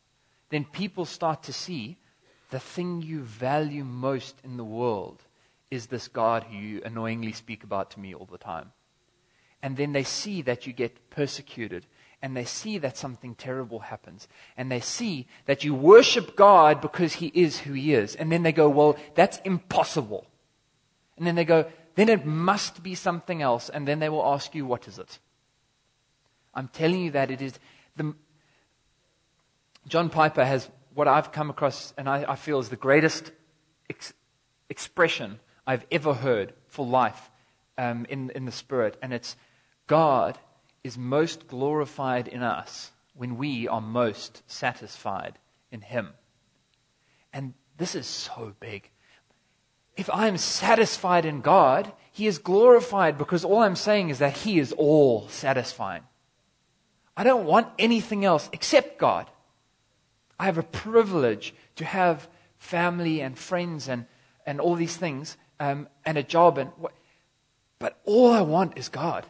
then 0.49 0.65
people 0.65 1.05
start 1.05 1.41
to 1.43 1.53
see 1.53 1.97
the 2.51 2.59
thing 2.59 3.01
you 3.01 3.21
value 3.21 3.83
most 3.83 4.35
in 4.43 4.57
the 4.57 4.63
world 4.63 5.23
is 5.71 5.87
this 5.87 6.09
God 6.09 6.43
who 6.43 6.57
you 6.57 6.81
annoyingly 6.83 7.31
speak 7.31 7.63
about 7.63 7.89
to 7.91 7.99
me 7.99 8.13
all 8.13 8.27
the 8.29 8.37
time. 8.37 8.73
And 9.63 9.77
then 9.77 9.93
they 9.93 10.03
see 10.03 10.41
that 10.43 10.67
you 10.67 10.73
get 10.73 11.09
persecuted, 11.09 11.85
and 12.21 12.35
they 12.35 12.45
see 12.45 12.77
that 12.79 12.97
something 12.97 13.35
terrible 13.35 13.79
happens, 13.79 14.27
and 14.57 14.71
they 14.71 14.81
see 14.81 15.27
that 15.45 15.63
you 15.63 15.73
worship 15.73 16.35
God 16.35 16.81
because 16.81 17.13
He 17.13 17.27
is 17.27 17.59
who 17.59 17.73
He 17.73 17.93
is. 17.93 18.15
And 18.15 18.31
then 18.31 18.43
they 18.43 18.51
go, 18.51 18.69
Well, 18.69 18.97
that's 19.15 19.39
impossible. 19.45 20.27
And 21.17 21.25
then 21.25 21.35
they 21.35 21.45
go, 21.45 21.65
Then 21.95 22.09
it 22.09 22.25
must 22.25 22.83
be 22.83 22.95
something 22.95 23.41
else. 23.41 23.69
And 23.69 23.87
then 23.87 23.99
they 23.99 24.09
will 24.09 24.25
ask 24.25 24.53
you, 24.53 24.65
What 24.65 24.87
is 24.87 24.99
it? 24.99 25.19
I'm 26.53 26.67
telling 26.67 27.01
you 27.01 27.11
that 27.11 27.31
it 27.31 27.41
is 27.41 27.53
the. 27.95 28.13
John 29.87 30.09
Piper 30.09 30.43
has 30.43 30.69
what 30.93 31.07
I've 31.07 31.31
come 31.31 31.49
across 31.49 31.93
and 31.97 32.09
I, 32.09 32.25
I 32.27 32.35
feel 32.35 32.59
is 32.59 32.69
the 32.69 32.75
greatest 32.75 33.31
ex- 33.89 34.13
expression 34.69 35.39
I've 35.65 35.85
ever 35.91 36.13
heard 36.13 36.53
for 36.67 36.85
life 36.85 37.29
um, 37.77 38.05
in, 38.09 38.29
in 38.31 38.45
the 38.45 38.51
Spirit. 38.51 38.97
And 39.01 39.13
it's 39.13 39.35
God 39.87 40.37
is 40.83 40.97
most 40.97 41.47
glorified 41.47 42.27
in 42.27 42.41
us 42.41 42.91
when 43.13 43.37
we 43.37 43.67
are 43.67 43.81
most 43.81 44.41
satisfied 44.47 45.37
in 45.71 45.81
Him. 45.81 46.09
And 47.33 47.53
this 47.77 47.95
is 47.95 48.07
so 48.07 48.53
big. 48.59 48.89
If 49.97 50.09
I 50.09 50.27
am 50.27 50.37
satisfied 50.37 51.25
in 51.25 51.41
God, 51.41 51.91
He 52.11 52.27
is 52.27 52.37
glorified 52.37 53.17
because 53.17 53.45
all 53.45 53.59
I'm 53.59 53.75
saying 53.75 54.09
is 54.09 54.19
that 54.19 54.37
He 54.37 54.59
is 54.59 54.71
all 54.73 55.27
satisfying. 55.27 56.03
I 57.15 57.23
don't 57.23 57.45
want 57.45 57.67
anything 57.77 58.25
else 58.25 58.49
except 58.53 58.97
God. 58.97 59.29
I 60.39 60.45
have 60.45 60.57
a 60.57 60.63
privilege 60.63 61.53
to 61.75 61.85
have 61.85 62.27
family 62.57 63.21
and 63.21 63.37
friends 63.37 63.87
and, 63.87 64.05
and 64.45 64.59
all 64.59 64.75
these 64.75 64.97
things 64.97 65.37
um, 65.61 65.87
and 66.05 66.17
a 66.17 66.23
job. 66.23 66.57
And 66.57 66.71
what, 66.77 66.91
but 67.77 67.99
all 68.03 68.31
I 68.31 68.41
want 68.41 68.77
is 68.77 68.89
God. 68.89 69.25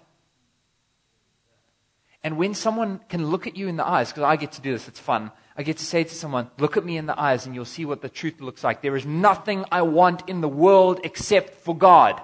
And 2.24 2.38
when 2.38 2.54
someone 2.54 3.02
can 3.10 3.28
look 3.28 3.48
at 3.48 3.58
you 3.58 3.68
in 3.68 3.76
the 3.76 3.86
eyes, 3.88 4.10
because 4.10 4.24
I 4.24 4.38
get 4.38 4.54
to 4.54 4.62
do 4.62 4.72
this, 4.72 4.88
it's 4.88 5.00
fun. 5.00 5.32
I 5.58 5.64
get 5.64 5.78
to 5.78 5.86
say 5.86 6.04
to 6.04 6.16
someone, 6.16 6.50
Look 6.58 6.78
at 6.78 6.86
me 6.86 6.98
in 6.98 7.06
the 7.06 7.20
eyes 7.20 7.46
and 7.46 7.54
you'll 7.54 7.66
see 7.66 7.84
what 7.84 8.02
the 8.02 8.10
truth 8.10 8.40
looks 8.40 8.64
like. 8.64 8.82
There 8.82 8.96
is 8.96 9.06
nothing 9.06 9.66
I 9.72 9.82
want 9.82 10.30
in 10.30 10.40
the 10.42 10.48
world 10.48 11.02
except 11.04 11.56
for 11.56 11.76
God. 11.76 12.22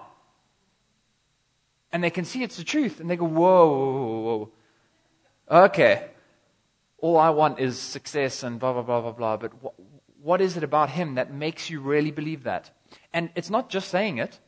And 1.91 2.03
they 2.03 2.09
can 2.09 2.25
see 2.25 2.43
it's 2.43 2.57
the 2.57 2.63
truth 2.63 2.99
and 2.99 3.09
they 3.09 3.17
go, 3.17 3.25
Whoa, 3.25 3.67
whoa, 3.67 4.21
whoa. 4.21 5.65
Okay. 5.65 6.07
All 6.99 7.17
I 7.17 7.31
want 7.31 7.59
is 7.59 7.77
success 7.77 8.43
and 8.43 8.59
blah, 8.59 8.73
blah, 8.73 8.83
blah, 8.83 9.01
blah, 9.01 9.11
blah. 9.11 9.37
But 9.37 9.51
wh- 9.63 10.23
what 10.25 10.41
is 10.41 10.55
it 10.55 10.63
about 10.63 10.91
Him 10.91 11.15
that 11.15 11.33
makes 11.33 11.69
you 11.69 11.81
really 11.81 12.11
believe 12.11 12.43
that? 12.43 12.71
And 13.13 13.29
it's 13.35 13.49
not 13.49 13.69
just 13.69 13.89
saying 13.89 14.17
it, 14.17 14.39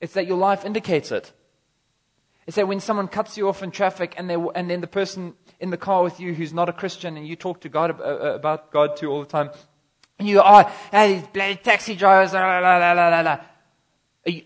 it's 0.00 0.14
that 0.14 0.26
your 0.26 0.36
life 0.36 0.64
indicates 0.64 1.10
it. 1.12 1.32
It's 2.46 2.56
that 2.56 2.66
when 2.66 2.80
someone 2.80 3.08
cuts 3.08 3.36
you 3.36 3.48
off 3.48 3.62
in 3.62 3.70
traffic 3.70 4.14
and, 4.16 4.30
and 4.30 4.70
then 4.70 4.80
the 4.80 4.86
person 4.86 5.34
in 5.60 5.70
the 5.70 5.76
car 5.76 6.02
with 6.02 6.18
you 6.18 6.32
who's 6.32 6.54
not 6.54 6.68
a 6.68 6.72
Christian 6.72 7.16
and 7.16 7.26
you 7.26 7.36
talk 7.36 7.60
to 7.60 7.68
God 7.68 8.00
uh, 8.00 8.04
uh, 8.04 8.34
about 8.34 8.72
God 8.72 8.96
too 8.96 9.10
all 9.10 9.20
the 9.20 9.26
time, 9.26 9.50
and 10.18 10.26
you 10.26 10.40
are, 10.40 10.64
oh, 10.66 10.72
hey, 10.90 11.14
these 11.14 11.26
bloody 11.28 11.56
taxi 11.56 11.94
drivers, 11.94 12.32
la, 12.32 12.58
la, 12.58 12.76
la, 12.78 13.08
la, 13.08 13.20
la. 13.20 13.38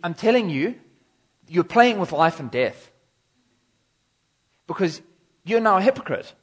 I'm 0.02 0.14
telling 0.14 0.50
you, 0.50 0.74
you're 1.48 1.64
playing 1.64 1.98
with 1.98 2.12
life 2.12 2.40
and 2.40 2.50
death. 2.50 2.90
Because 4.66 5.00
you're 5.44 5.60
now 5.60 5.78
a 5.78 5.82
hypocrite. 5.82 6.34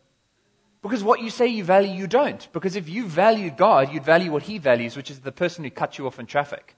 Because 0.81 1.03
what 1.03 1.21
you 1.21 1.29
say 1.29 1.47
you 1.47 1.63
value, 1.63 1.91
you 1.91 2.07
don't. 2.07 2.47
Because 2.53 2.75
if 2.75 2.87
you 2.89 3.05
valued 3.05 3.57
God, 3.57 3.93
you'd 3.93 4.05
value 4.05 4.31
what 4.31 4.43
He 4.43 4.57
values, 4.57 4.95
which 4.95 5.11
is 5.11 5.19
the 5.19 5.31
person 5.31 5.63
who 5.63 5.69
cut 5.69 5.97
you 5.97 6.07
off 6.07 6.19
in 6.19 6.25
traffic. 6.25 6.75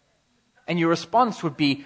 And 0.68 0.80
your 0.80 0.90
response 0.90 1.44
would 1.44 1.58
be, 1.58 1.86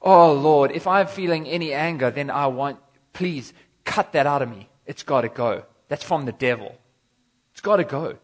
Oh 0.00 0.32
Lord, 0.32 0.70
if 0.72 0.86
I'm 0.86 1.06
feeling 1.06 1.46
any 1.46 1.72
anger, 1.72 2.10
then 2.10 2.30
I 2.30 2.46
want, 2.46 2.78
please 3.12 3.52
cut 3.84 4.12
that 4.12 4.26
out 4.26 4.42
of 4.42 4.48
me. 4.48 4.68
It's 4.86 5.02
got 5.02 5.22
to 5.22 5.28
go. 5.28 5.64
That's 5.88 6.04
from 6.04 6.24
the 6.24 6.32
devil. 6.32 6.78
It's 7.52 7.60
got 7.60 7.76
to 7.76 7.84
go. 7.84 8.18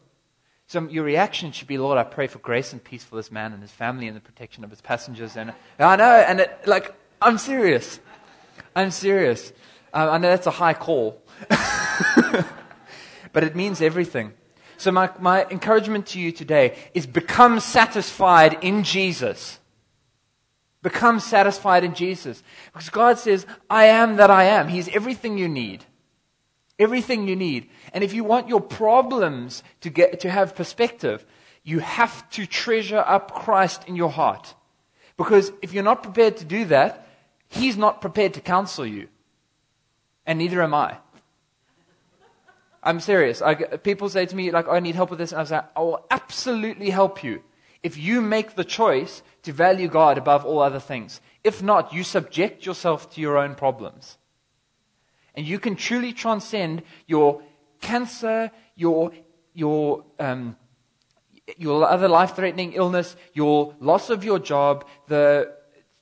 So 0.67 0.89
your 0.89 1.05
reaction 1.05 1.53
should 1.53 1.69
be, 1.69 1.77
Lord, 1.77 1.99
I 1.99 2.05
pray 2.05 2.27
for 2.27 2.39
grace 2.39 2.73
and 2.73 2.83
peace 2.83 3.05
for 3.05 3.17
this 3.17 3.31
man 3.31 3.53
and 3.53 3.61
his 3.61 3.71
family 3.71 4.07
and 4.07 4.17
the 4.17 4.21
protection 4.21 4.65
of 4.65 4.71
his 4.71 4.81
passengers. 4.81 5.37
And 5.37 5.53
I 5.79 5.97
know, 5.97 6.05
and 6.05 6.41
it, 6.41 6.59
like, 6.67 6.95
I'm 7.21 7.39
serious. 7.39 8.01
I'm 8.75 8.91
serious. 8.91 9.53
Uh, 9.93 10.09
I 10.11 10.19
know 10.19 10.31
that's 10.31 10.47
a 10.47 10.53
high 10.53 10.75
call, 10.75 11.23
but 11.49 13.45
it 13.45 13.55
means 13.55 13.81
everything. 13.81 14.33
So 14.77 14.91
my, 14.91 15.11
my 15.21 15.45
encouragement 15.51 16.07
to 16.09 16.21
you 16.21 16.33
today 16.33 16.77
is 16.95 17.07
become 17.07 17.61
satisfied 17.61 18.59
in 18.61 18.83
Jesus. 18.83 19.61
Become 20.85 21.19
satisfied 21.19 21.83
in 21.83 21.95
Jesus. 21.95 22.43
Because 22.67 22.91
God 22.91 23.19
says, 23.19 23.47
I 23.71 23.87
am 23.87 24.17
that 24.17 24.31
I 24.31 24.45
am. 24.45 24.69
He's 24.69 24.87
everything 24.89 25.39
you 25.39 25.49
need. 25.49 25.83
Everything 26.79 27.27
you 27.27 27.35
need. 27.37 27.71
And 27.95 28.05
if 28.05 28.13
you 28.13 28.23
want 28.23 28.49
your 28.49 28.61
problems 28.61 29.63
to 29.81 29.89
get, 29.89 30.21
to 30.21 30.31
have 30.31 30.55
perspective, 30.55 31.25
you 31.63 31.79
have 31.79 32.29
to 32.33 32.45
treasure 32.45 32.99
up 32.99 33.33
Christ 33.33 33.85
in 33.89 33.97
your 33.97 34.11
heart. 34.11 34.55
Because 35.17 35.53
if 35.63 35.73
you're 35.73 35.83
not 35.83 36.03
prepared 36.03 36.37
to 36.37 36.45
do 36.45 36.67
that, 36.67 37.09
He's 37.49 37.79
not 37.79 38.03
prepared 38.03 38.35
to 38.35 38.43
counsel 38.43 38.85
you. 38.85 39.09
And 40.27 40.39
neither 40.39 40.63
am 40.63 40.75
I. 40.75 40.99
I'm 42.83 43.01
serious. 43.01 43.41
I, 43.41 43.55
people 43.55 44.11
say 44.11 44.27
to 44.27 44.37
me, 44.37 44.51
like, 44.51 44.69
oh, 44.69 44.73
I 44.73 44.81
need 44.81 44.97
help 44.97 45.09
with 45.09 45.19
this. 45.19 45.33
And 45.33 45.41
I 45.41 45.45
say, 45.45 45.61
I 45.75 45.81
will 45.81 46.05
absolutely 46.11 46.91
help 46.91 47.25
you 47.25 47.43
if 47.85 47.99
you 47.99 48.23
make 48.23 48.55
the 48.55 48.65
choice 48.65 49.23
to 49.43 49.53
value 49.53 49.89
God 49.89 50.17
above 50.17 50.45
all 50.47 50.61
other 50.61 50.81
things. 50.81 51.21
If 51.45 51.63
not, 51.63 51.93
you 51.93 52.03
subject 52.03 52.65
yourself 52.65 53.11
to 53.15 53.21
your 53.21 53.37
own 53.37 53.55
problems. 53.55 54.17
And 55.35 55.47
you 55.47 55.59
can 55.59 55.77
truly 55.77 56.15
transcend 56.15 56.83
your 57.07 57.43
cancer, 57.83 58.51
your, 58.75 59.13
your, 59.53 60.05
um, 60.19 60.57
your 61.59 61.87
other 61.87 62.09
life 62.09 62.35
threatening 62.35 62.73
illness, 62.73 63.17
your 63.35 63.75
loss 63.81 64.09
of 64.09 64.25
your 64.25 64.39
job, 64.39 64.87
the 65.09 65.53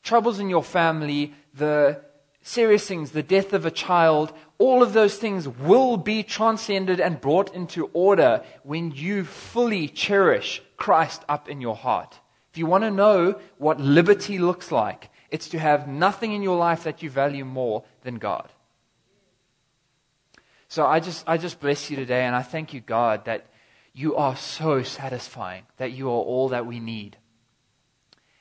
troubles 0.04 0.38
in 0.38 0.48
your 0.48 0.62
family, 0.62 1.34
the 1.52 2.00
serious 2.42 2.86
things, 2.86 3.10
the 3.10 3.24
death 3.24 3.52
of 3.52 3.66
a 3.66 3.70
child, 3.72 4.32
all 4.62 4.80
of 4.80 4.92
those 4.92 5.16
things 5.16 5.48
will 5.48 5.96
be 5.96 6.22
transcended 6.22 7.00
and 7.00 7.20
brought 7.20 7.52
into 7.52 7.90
order 7.92 8.44
when 8.62 8.92
you 8.92 9.24
fully 9.24 9.88
cherish 9.88 10.62
Christ 10.76 11.24
up 11.28 11.48
in 11.48 11.60
your 11.60 11.74
heart. 11.74 12.20
If 12.52 12.58
you 12.58 12.66
want 12.66 12.84
to 12.84 12.90
know 12.92 13.40
what 13.58 13.80
liberty 13.80 14.38
looks 14.38 14.70
like, 14.70 15.10
it's 15.30 15.48
to 15.48 15.58
have 15.58 15.88
nothing 15.88 16.32
in 16.32 16.44
your 16.44 16.56
life 16.56 16.84
that 16.84 17.02
you 17.02 17.10
value 17.10 17.44
more 17.44 17.82
than 18.02 18.18
God. 18.18 18.52
So 20.68 20.86
I 20.86 21.00
just, 21.00 21.24
I 21.26 21.38
just 21.38 21.58
bless 21.58 21.90
you 21.90 21.96
today 21.96 22.22
and 22.22 22.36
I 22.36 22.42
thank 22.42 22.72
you, 22.72 22.80
God, 22.80 23.24
that 23.24 23.46
you 23.92 24.14
are 24.14 24.36
so 24.36 24.84
satisfying, 24.84 25.64
that 25.78 25.90
you 25.90 26.06
are 26.06 26.24
all 26.32 26.50
that 26.50 26.66
we 26.66 26.78
need. 26.78 27.16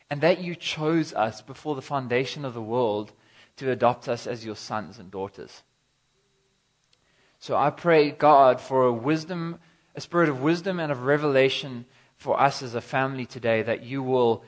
And 0.08 0.22
that 0.22 0.40
you 0.40 0.54
chose 0.54 1.16
us 1.16 1.42
before 1.42 1.74
the 1.74 1.82
foundation 1.82 2.46
of 2.46 2.54
the 2.54 2.62
world 2.62 3.12
to 3.58 3.72
adopt 3.72 4.08
us 4.08 4.28
as 4.28 4.46
your 4.46 4.56
sons 4.56 5.00
and 5.00 5.10
daughters. 5.10 5.64
So 7.42 7.58
I 7.58 7.72
pray, 7.72 8.12
God, 8.12 8.62
for 8.62 8.86
a 8.86 8.94
wisdom, 8.94 9.58
a 9.96 10.00
spirit 10.00 10.30
of 10.30 10.44
wisdom 10.44 10.80
and 10.80 10.92
of 10.92 11.06
revelation 11.06 11.86
for 12.16 12.40
us 12.40 12.62
as 12.62 12.76
a 12.76 12.82
family 12.82 13.26
today 13.26 13.64
that 13.64 13.82
you 13.82 14.04
will 14.04 14.44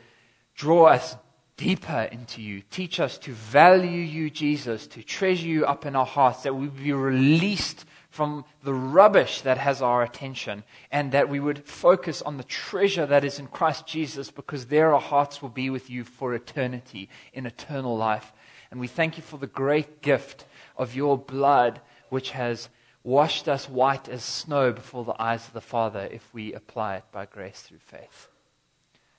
draw 0.54 0.86
us 0.86 1.16
deeper 1.58 2.08
into 2.12 2.44
you. 2.44 2.62
Teach 2.70 3.00
us 3.00 3.18
to 3.18 3.32
value 3.32 4.00
you, 4.00 4.30
Jesus, 4.30 4.86
to 4.86 5.02
treasure 5.02 5.48
you 5.48 5.66
up 5.66 5.88
in 5.88 5.96
our 5.96 6.06
hearts, 6.06 6.44
that 6.44 6.56
we 6.56 6.68
be 6.68 6.94
released 6.94 7.84
from 8.12 8.46
the 8.64 8.76
rubbish 8.76 9.42
that 9.42 9.58
has 9.58 9.82
our 9.82 10.04
attention, 10.04 10.64
and 10.92 11.14
that 11.14 11.30
we 11.30 11.40
would 11.40 11.66
focus 11.66 12.22
on 12.22 12.38
the 12.38 12.44
treasure 12.44 13.08
that 13.08 13.24
is 13.24 13.40
in 13.40 13.48
Christ 13.48 13.88
Jesus, 13.88 14.30
because 14.30 14.68
there 14.68 14.94
our 14.94 15.02
hearts 15.02 15.42
will 15.42 15.50
be 15.50 15.72
with 15.72 15.90
you 15.90 16.04
for 16.04 16.36
eternity, 16.36 17.10
in 17.34 17.48
eternal 17.48 17.98
life. 17.98 18.32
And 18.70 18.80
we 18.80 18.86
thank 18.86 19.18
you 19.18 19.24
for 19.24 19.38
the 19.38 19.48
great 19.48 20.04
gift 20.04 20.46
of 20.78 20.94
your 20.94 21.18
blood, 21.18 21.82
which 22.10 22.30
has 22.30 22.70
washed 23.04 23.48
us 23.48 23.68
white 23.68 24.08
as 24.08 24.24
snow 24.24 24.72
before 24.72 25.04
the 25.04 25.22
eyes 25.22 25.48
of 25.48 25.54
the 25.54 25.62
Father 25.62 26.08
if 26.12 26.34
we 26.34 26.54
apply 26.54 26.98
it 26.98 27.04
by 27.12 27.26
grace 27.26 27.62
through 27.62 27.80
faith. 27.80 28.30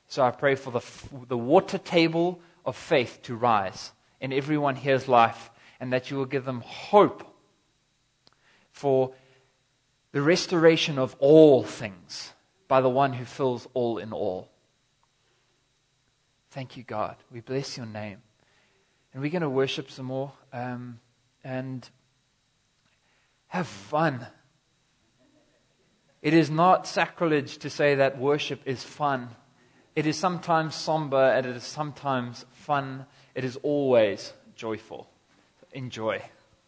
So 0.08 0.22
I 0.22 0.30
pray 0.30 0.54
for 0.54 0.70
the, 0.70 0.82
the 1.28 1.38
water 1.38 1.78
table 1.78 2.40
of 2.64 2.76
faith 2.76 3.20
to 3.24 3.34
rise 3.34 3.92
in 4.20 4.32
everyone 4.32 4.76
here's 4.76 5.08
life 5.08 5.50
and 5.80 5.92
that 5.92 6.10
you 6.10 6.16
will 6.16 6.24
give 6.24 6.44
them 6.44 6.62
hope 6.62 7.30
for 8.70 9.12
the 10.12 10.22
restoration 10.22 10.98
of 10.98 11.14
all 11.18 11.62
things 11.62 12.32
by 12.68 12.80
the 12.80 12.88
one 12.88 13.12
who 13.12 13.24
fills 13.24 13.68
all 13.74 13.98
in 13.98 14.12
all. 14.12 14.48
Thank 16.50 16.76
you, 16.76 16.84
God. 16.84 17.16
We 17.30 17.40
bless 17.40 17.76
your 17.76 17.86
name. 17.86 18.22
And 19.12 19.22
we're 19.22 19.30
going 19.30 19.42
to 19.42 19.50
worship 19.50 19.90
some 19.90 20.06
more. 20.06 20.32
Um, 20.52 21.00
and 21.42 21.88
have 23.54 23.68
fun. 23.68 24.26
It 26.20 26.34
is 26.34 26.50
not 26.50 26.88
sacrilege 26.88 27.58
to 27.58 27.70
say 27.70 27.94
that 27.94 28.18
worship 28.18 28.60
is 28.64 28.82
fun. 28.82 29.28
It 29.94 30.08
is 30.08 30.18
sometimes 30.18 30.74
somber 30.74 31.22
and 31.22 31.46
it 31.46 31.54
is 31.54 31.62
sometimes 31.62 32.44
fun. 32.50 33.06
It 33.32 33.44
is 33.44 33.56
always 33.62 34.32
joyful. 34.56 35.08
Enjoy. 35.70 36.20